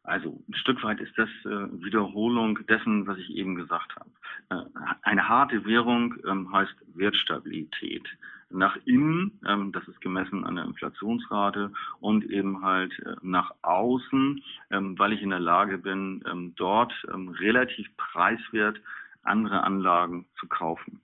Also 0.04 0.40
ein 0.48 0.54
Stück 0.54 0.84
weit 0.84 1.00
ist 1.00 1.18
das 1.18 1.28
äh, 1.44 1.82
Wiederholung 1.82 2.64
dessen, 2.68 3.08
was 3.08 3.18
ich 3.18 3.30
eben 3.30 3.56
gesagt 3.56 3.96
habe. 3.96 4.10
Äh, 4.50 4.80
eine 5.02 5.28
harte 5.28 5.64
Währung 5.64 6.14
heißt 6.52 6.76
Wertstabilität. 6.94 8.06
Nach 8.48 8.76
innen, 8.84 9.40
das 9.72 9.88
ist 9.88 10.00
gemessen 10.00 10.44
an 10.44 10.54
der 10.54 10.66
Inflationsrate 10.66 11.72
und 11.98 12.24
eben 12.26 12.62
halt 12.62 12.96
äh, 13.00 13.16
nach 13.22 13.52
außen, 13.62 14.40
weil 14.70 15.12
ich 15.12 15.22
in 15.22 15.30
der 15.30 15.40
Lage 15.40 15.78
bin, 15.78 16.52
dort 16.54 16.92
relativ 17.08 17.88
preiswert 17.96 18.80
andere 19.26 19.64
Anlagen 19.64 20.26
zu 20.38 20.46
kaufen. 20.48 21.00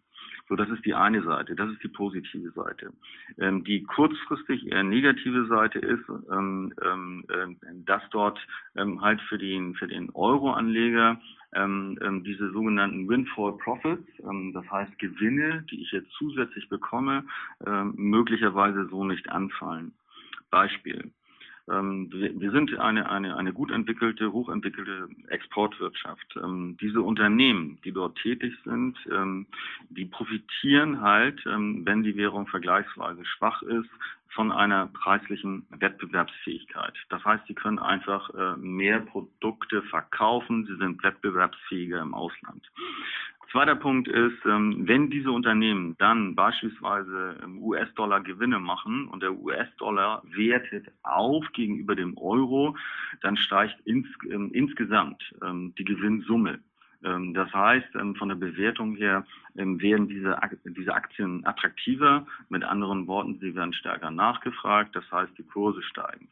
So, 0.49 0.57
das 0.57 0.69
ist 0.69 0.85
die 0.85 0.95
eine 0.95 1.23
Seite, 1.23 1.55
das 1.55 1.71
ist 1.71 1.83
die 1.83 1.89
positive 1.89 2.51
Seite. 2.51 2.93
Ähm, 3.39 3.65
die 3.65 3.85
kurzfristig 3.85 4.67
eher 4.67 4.83
negative 4.83 5.47
Seite 5.47 5.79
ist, 5.79 6.05
ähm, 6.31 6.75
ähm, 6.85 7.25
dass 7.87 8.03
dort 8.11 8.39
ähm, 8.77 9.01
halt 9.01 9.21
für 9.23 9.39
den, 9.39 9.75
für 9.75 9.87
den 9.87 10.11
Euro-Anleger 10.11 11.21
ähm, 11.55 11.99
ähm, 12.03 12.25
diese 12.25 12.51
sogenannten 12.51 13.09
Windfall 13.09 13.57
Profits, 13.59 14.07
ähm, 14.21 14.53
das 14.53 14.69
heißt 14.71 14.99
Gewinne, 14.99 15.65
die 15.71 15.83
ich 15.83 15.93
jetzt 15.93 16.11
zusätzlich 16.19 16.69
bekomme, 16.69 17.25
ähm, 17.67 17.95
möglicherweise 17.97 18.89
so 18.89 19.05
nicht 19.05 19.31
anfallen. 19.31 19.93
Beispiel. 20.51 21.13
Ähm, 21.71 22.09
wir 22.11 22.51
sind 22.51 22.79
eine, 22.79 23.11
eine, 23.11 23.37
eine 23.37 23.53
gut 23.53 23.71
entwickelte, 23.71 24.33
hochentwickelte 24.33 25.09
Exportwirtschaft. 25.29 26.37
Ähm, 26.43 26.77
diese 26.81 27.03
Unternehmen, 27.03 27.79
die 27.85 27.93
dort 27.93 28.17
tätig 28.19 28.55
sind, 28.65 28.97
ähm, 29.11 29.47
die 29.91 30.07
profitieren 30.07 31.01
halt, 31.01 31.45
wenn 31.45 32.03
die 32.03 32.17
Währung 32.17 32.47
vergleichsweise 32.47 33.25
schwach 33.25 33.63
ist, 33.63 33.91
von 34.35 34.51
einer 34.51 34.87
preislichen 34.87 35.67
Wettbewerbsfähigkeit. 35.71 36.95
Das 37.11 37.25
heißt, 37.25 37.47
sie 37.47 37.55
können 37.55 37.79
einfach 37.79 38.31
äh, 38.31 38.57
mehr 38.57 39.01
Produkte 39.01 39.83
verkaufen, 39.83 40.65
sie 40.67 40.77
sind 40.77 41.03
wettbewerbsfähiger 41.03 42.01
im 42.01 42.15
Ausland. 42.15 42.71
Zweiter 43.53 43.77
Punkt 43.77 44.09
ist, 44.09 44.47
ähm, 44.47 44.89
wenn 44.89 45.11
diese 45.11 45.31
Unternehmen 45.31 45.95
dann 45.99 46.35
beispielsweise 46.35 47.37
US-Dollar 47.61 48.23
Gewinne 48.23 48.59
machen 48.59 49.09
und 49.09 49.23
der 49.23 49.35
US-Dollar 49.35 50.23
wertet 50.25 50.91
auf 51.03 51.45
gegenüber 51.53 51.95
dem 51.95 52.17
Euro, 52.17 52.75
dann 53.21 53.37
steigt 53.37 53.79
ins, 53.85 54.07
ähm, 54.31 54.51
insgesamt 54.55 55.23
ähm, 55.43 55.75
die 55.77 55.85
Gewinnsumme. 55.85 56.61
Das 57.05 57.53
heißt, 57.53 57.89
von 58.17 58.29
der 58.29 58.37
Bewertung 58.37 58.95
her 58.95 59.27
werden 59.55 60.07
diese, 60.07 60.39
diese 60.65 60.95
Aktien 60.95 61.45
attraktiver. 61.45 62.29
Mit 62.49 62.63
anderen 62.63 63.09
Worten, 63.09 63.41
sie 63.41 63.57
werden 63.57 63.73
stärker 63.73 64.13
nachgefragt. 64.13 64.95
Das 64.95 65.11
heißt, 65.11 65.37
die 65.37 65.43
Kurse 65.43 65.83
steigen. 65.83 66.29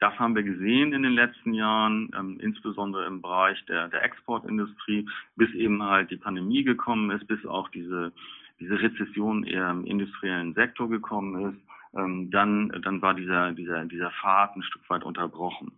Das 0.00 0.18
haben 0.18 0.34
wir 0.34 0.42
gesehen 0.42 0.92
in 0.92 1.02
den 1.02 1.12
letzten 1.12 1.54
Jahren, 1.54 2.10
ähm, 2.18 2.38
insbesondere 2.40 3.06
im 3.06 3.22
Bereich 3.22 3.64
der, 3.66 3.88
der 3.88 4.02
Exportindustrie, 4.02 5.08
bis 5.36 5.52
eben 5.54 5.82
halt 5.82 6.10
die 6.10 6.16
Pandemie 6.16 6.64
gekommen 6.64 7.10
ist, 7.10 7.26
bis 7.26 7.44
auch 7.46 7.68
diese, 7.70 8.12
diese 8.60 8.80
Rezession 8.80 9.44
eher 9.44 9.70
im 9.70 9.84
industriellen 9.84 10.54
Sektor 10.54 10.88
gekommen 10.88 11.52
ist. 11.52 11.60
Ähm, 11.96 12.30
dann, 12.30 12.68
dann 12.82 13.02
war 13.02 13.14
dieser, 13.14 13.52
dieser, 13.52 13.84
dieser 13.84 14.10
Pfad 14.10 14.56
ein 14.56 14.62
Stück 14.62 14.88
weit 14.90 15.04
unterbrochen. 15.04 15.72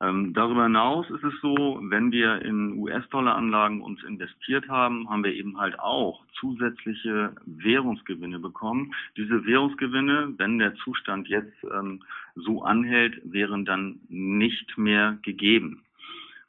Ähm, 0.00 0.32
darüber 0.32 0.64
hinaus 0.64 1.10
ist 1.10 1.24
es 1.24 1.34
so, 1.42 1.80
wenn 1.82 2.12
wir 2.12 2.40
in 2.42 2.78
US-Dollar-Anlagen 2.78 3.80
uns 3.80 4.02
investiert 4.04 4.68
haben, 4.68 5.10
haben 5.10 5.24
wir 5.24 5.32
eben 5.34 5.58
halt 5.58 5.78
auch 5.80 6.24
zusätzliche 6.38 7.34
Währungsgewinne 7.46 8.38
bekommen. 8.38 8.94
Diese 9.16 9.44
Währungsgewinne, 9.44 10.34
wenn 10.36 10.58
der 10.58 10.76
Zustand 10.76 11.26
jetzt 11.26 11.56
ähm, 11.64 12.04
so 12.36 12.62
anhält, 12.62 13.20
wären 13.24 13.64
dann 13.64 13.98
nicht 14.08 14.78
mehr 14.78 15.18
gegeben. 15.22 15.82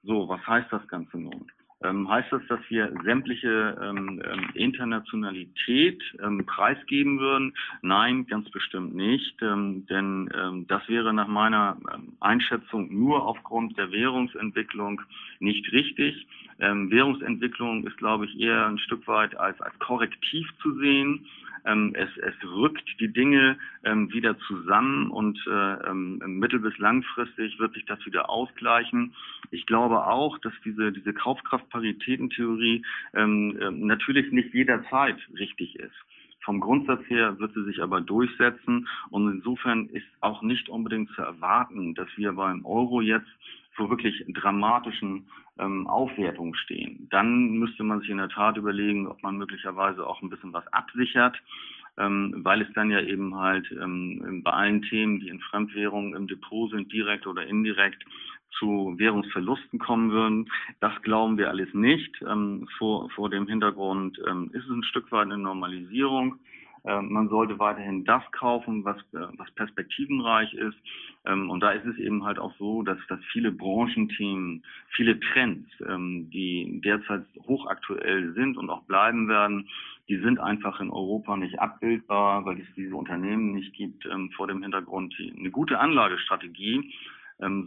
So, 0.04 0.30
was 0.30 0.46
heißt 0.46 0.72
das 0.72 0.88
Ganze 0.88 1.18
nun? 1.18 1.52
Ähm, 1.82 2.10
heißt 2.10 2.32
das, 2.32 2.42
dass 2.48 2.60
wir 2.70 2.92
sämtliche 3.04 3.78
ähm, 3.82 4.22
ähm, 4.26 4.50
Internationalität 4.54 6.02
ähm, 6.22 6.46
preisgeben 6.46 7.20
würden? 7.20 7.54
Nein, 7.82 8.28
ganz 8.28 8.50
bestimmt 8.50 8.96
nicht, 8.96 9.42
ähm, 9.42 9.86
denn 9.88 10.30
ähm, 10.36 10.68
das 10.68 10.88
wäre 10.90 11.14
nach 11.14 11.28
meiner 11.28 11.78
Einschätzung 12.20 12.94
nur 12.94 13.26
aufgrund 13.26 13.78
der 13.78 13.92
Währungsentwicklung 13.92 15.02
nicht 15.40 15.72
richtig. 15.72 16.28
Währungsentwicklung 16.62 17.88
ist, 17.88 17.96
glaube 17.98 18.26
ich, 18.26 18.38
eher 18.38 18.68
ein 18.68 18.80
Stück 18.80 19.08
weit 19.08 19.34
als, 19.38 19.62
als 19.62 19.80
Korrektiv 19.80 20.46
zu 20.62 20.78
sehen. 20.78 21.26
Ähm, 21.70 21.94
es, 21.96 22.10
es 22.18 22.34
rückt 22.44 22.88
die 23.00 23.14
Dinge 23.14 23.58
ähm, 23.84 24.12
wieder 24.12 24.38
zusammen 24.40 25.12
und 25.12 25.38
äh, 25.48 25.74
ähm, 25.90 26.20
mittel- 26.40 26.60
bis 26.60 26.78
langfristig 26.78 27.60
wird 27.60 27.74
sich 27.74 27.86
das 27.86 28.04
wieder 28.06 28.30
ausgleichen. 28.30 29.14
Ich 29.52 29.66
glaube 29.66 30.06
auch, 30.08 30.38
dass 30.40 30.54
diese, 30.66 30.92
diese 30.92 31.14
Kaufkraftparitätentheorie 31.14 32.84
ähm, 33.14 33.58
äh, 33.62 33.72
natürlich 33.72 34.32
nicht 34.32 34.54
jederzeit 34.54 35.18
richtig 35.38 35.76
ist. 35.76 35.96
Vom 36.42 36.62
Grundsatz 36.62 37.02
her 37.10 37.38
wird 37.40 37.54
sie 37.54 37.66
sich 37.66 37.82
aber 37.82 38.02
durchsetzen 38.02 38.88
und 39.12 39.30
insofern 39.32 39.88
ist 39.90 40.08
auch 40.22 40.42
nicht 40.42 40.70
unbedingt 40.70 41.10
zu 41.12 41.22
erwarten, 41.22 41.94
dass 41.94 42.08
wir 42.16 42.32
beim 42.34 42.66
Euro 42.66 43.02
jetzt 43.02 43.30
vor 43.80 43.90
wirklich 43.90 44.26
dramatischen 44.28 45.26
ähm, 45.58 45.88
Aufwertungen 45.88 46.54
stehen. 46.54 47.08
Dann 47.10 47.52
müsste 47.52 47.84
man 47.84 48.02
sich 48.02 48.10
in 48.10 48.18
der 48.18 48.28
Tat 48.28 48.58
überlegen, 48.58 49.08
ob 49.08 49.24
man 49.24 49.38
möglicherweise 49.38 50.06
auch 50.06 50.22
ein 50.22 50.30
bisschen 50.30 50.52
was 50.52 50.68
absichert, 50.74 51.42
ähm, 51.98 52.36
weil 52.44 52.62
es 52.62 52.68
dann 52.76 52.92
ja 52.92 53.00
eben 53.00 53.36
halt 53.36 53.72
ähm, 53.72 54.42
bei 54.44 54.52
allen 54.52 54.82
Themen, 54.82 55.22
die 55.22 55.30
in 55.30 55.40
Fremdwährungen 55.40 56.14
im 56.14 56.28
Depot 56.28 56.70
sind, 56.70 56.92
direkt 56.92 57.26
oder 57.26 57.48
indirekt, 57.48 58.04
zu 58.58 58.96
Währungsverlusten 58.98 59.80
kommen 59.80 60.12
würden. 60.12 60.52
Das 60.82 60.94
glauben 61.04 61.38
wir 61.38 61.50
alles 61.50 61.74
nicht. 61.74 62.22
Ähm, 62.28 62.68
vor, 62.78 63.10
vor 63.12 63.30
dem 63.30 63.48
Hintergrund 63.48 64.20
ähm, 64.28 64.50
ist 64.54 64.66
es 64.66 64.72
ein 64.72 64.84
Stück 64.84 65.10
weit 65.14 65.28
eine 65.28 65.38
Normalisierung. 65.38 66.40
Ähm, 66.86 67.12
man 67.12 67.30
sollte 67.30 67.60
weiterhin 67.60 68.06
das 68.06 68.24
kaufen, 68.32 68.84
was, 68.86 68.98
äh, 69.14 69.28
was 69.38 69.52
perspektivenreich 69.52 70.54
ist. 70.54 70.78
Ähm, 71.26 71.50
und 71.50 71.62
da 71.62 71.72
ist 71.72 71.86
es 71.86 71.98
eben 71.98 72.24
halt 72.24 72.40
auch 72.40 72.54
so, 72.58 72.84
dass, 72.84 72.98
dass 73.08 73.20
viele 73.32 73.52
Branchenthemen, 73.52 74.64
viele 74.96 75.20
Trends, 75.20 75.70
ähm, 75.88 76.30
die 76.32 76.82
derzeit 76.84 77.26
hochaktuell 77.48 78.34
sind 78.34 78.58
und 78.58 78.70
auch 78.70 78.84
bleiben 78.84 79.28
werden, 79.28 79.68
die 80.08 80.18
sind 80.18 80.40
einfach 80.40 80.80
in 80.80 80.90
Europa 80.90 81.38
nicht 81.38 81.60
abbildbar, 81.60 82.46
weil 82.46 82.60
es 82.60 82.68
diese 82.76 82.96
Unternehmen 82.96 83.54
nicht 83.54 83.74
gibt. 83.74 84.08
Vor 84.36 84.48
dem 84.48 84.64
Hintergrund 84.64 85.14
eine 85.20 85.52
gute 85.52 85.78
Anlagestrategie 85.78 86.92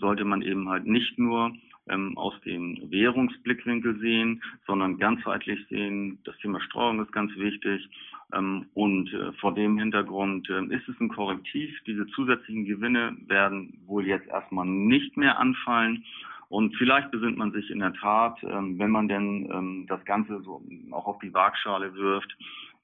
sollte 0.01 0.25
man 0.25 0.43
eben 0.43 0.69
halt 0.69 0.85
nicht 0.85 1.21
nur 1.21 1.53
ähm, 1.89 2.17
aus 2.17 2.35
dem 2.43 2.79
Währungsblickwinkel 2.91 3.99
sehen, 3.99 4.43
sondern 4.67 4.99
ganzheitlich 4.99 5.67
sehen. 5.69 6.19
Das 6.25 6.37
Thema 6.39 6.61
Streuung 6.61 7.01
ist 7.03 7.13
ganz 7.13 7.35
wichtig. 7.37 7.89
Ähm, 8.33 8.67
und 8.75 9.13
äh, 9.13 9.33
vor 9.35 9.55
dem 9.55 9.79
Hintergrund 9.79 10.49
äh, 10.49 10.65
ist 10.75 10.89
es 10.89 10.99
ein 11.01 11.09
Korrektiv. 11.09 11.71
Diese 11.87 12.07
zusätzlichen 12.09 12.65
Gewinne 12.65 13.17
werden 13.27 13.79
wohl 13.87 14.07
jetzt 14.07 14.29
erstmal 14.29 14.67
nicht 14.67 15.17
mehr 15.17 15.39
anfallen. 15.39 16.05
Und 16.49 16.77
vielleicht 16.77 17.11
besinnt 17.11 17.39
man 17.39 17.53
sich 17.53 17.71
in 17.71 17.79
der 17.79 17.95
Tat, 17.95 18.39
ähm, 18.43 18.79
wenn 18.79 18.91
man 18.91 19.09
denn 19.09 19.49
ähm, 19.51 19.87
das 19.89 20.05
Ganze 20.05 20.43
so 20.43 20.63
auch 20.91 21.07
auf 21.07 21.19
die 21.21 21.33
Waagschale 21.33 21.95
wirft, 21.95 22.37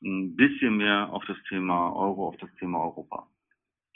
ein 0.03 0.37
bisschen 0.37 0.77
mehr 0.77 1.13
auf 1.13 1.25
das 1.27 1.37
Thema 1.49 1.93
Euro, 1.95 2.29
auf 2.29 2.37
das 2.39 2.55
Thema 2.59 2.79
Europa. 2.79 3.27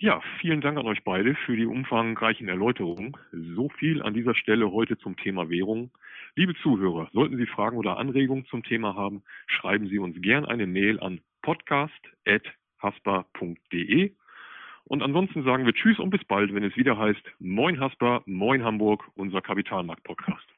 Ja, 0.03 0.21
vielen 0.41 0.61
Dank 0.61 0.77
an 0.79 0.87
euch 0.89 1.05
beide 1.05 1.37
für 1.47 1.55
die 1.55 1.65
umfangreichen 1.65 2.49
Erläuterungen. 2.49 3.17
So 3.31 3.69
viel 3.69 4.03
an 4.03 4.15
dieser 4.15 4.35
Stelle 4.35 4.73
heute 4.73 4.99
zum 4.99 5.17
Thema 5.17 5.49
Währung. 5.49 5.93
Liebe 6.35 6.57
Zuhörer, 6.57 7.09
sollten 7.13 7.37
Sie 7.37 7.47
Fragen 7.47 7.77
oder 7.77 7.99
Anregungen 7.99 8.45
zum 8.47 8.65
Thema 8.65 8.97
haben, 8.97 9.23
schreiben 9.47 9.87
Sie 9.87 10.01
uns 10.01 10.21
gern 10.21 10.45
eine 10.45 10.67
Mail 10.67 10.99
an 10.99 11.21
podcast.haspa.de. 11.43 14.13
Und 14.87 15.03
ansonsten 15.05 15.45
sagen 15.45 15.67
wir 15.67 15.73
Tschüss 15.73 16.01
und 16.01 16.11
bis 16.11 16.25
bald, 16.25 16.53
wenn 16.53 16.65
es 16.65 16.77
wieder 16.77 16.99
heißt 16.99 17.23
Moin 17.39 17.79
Haspa, 17.79 18.23
Moin 18.27 18.65
Hamburg, 18.65 19.05
unser 19.15 19.41
Kapitalmarkt-Podcast. 19.41 20.49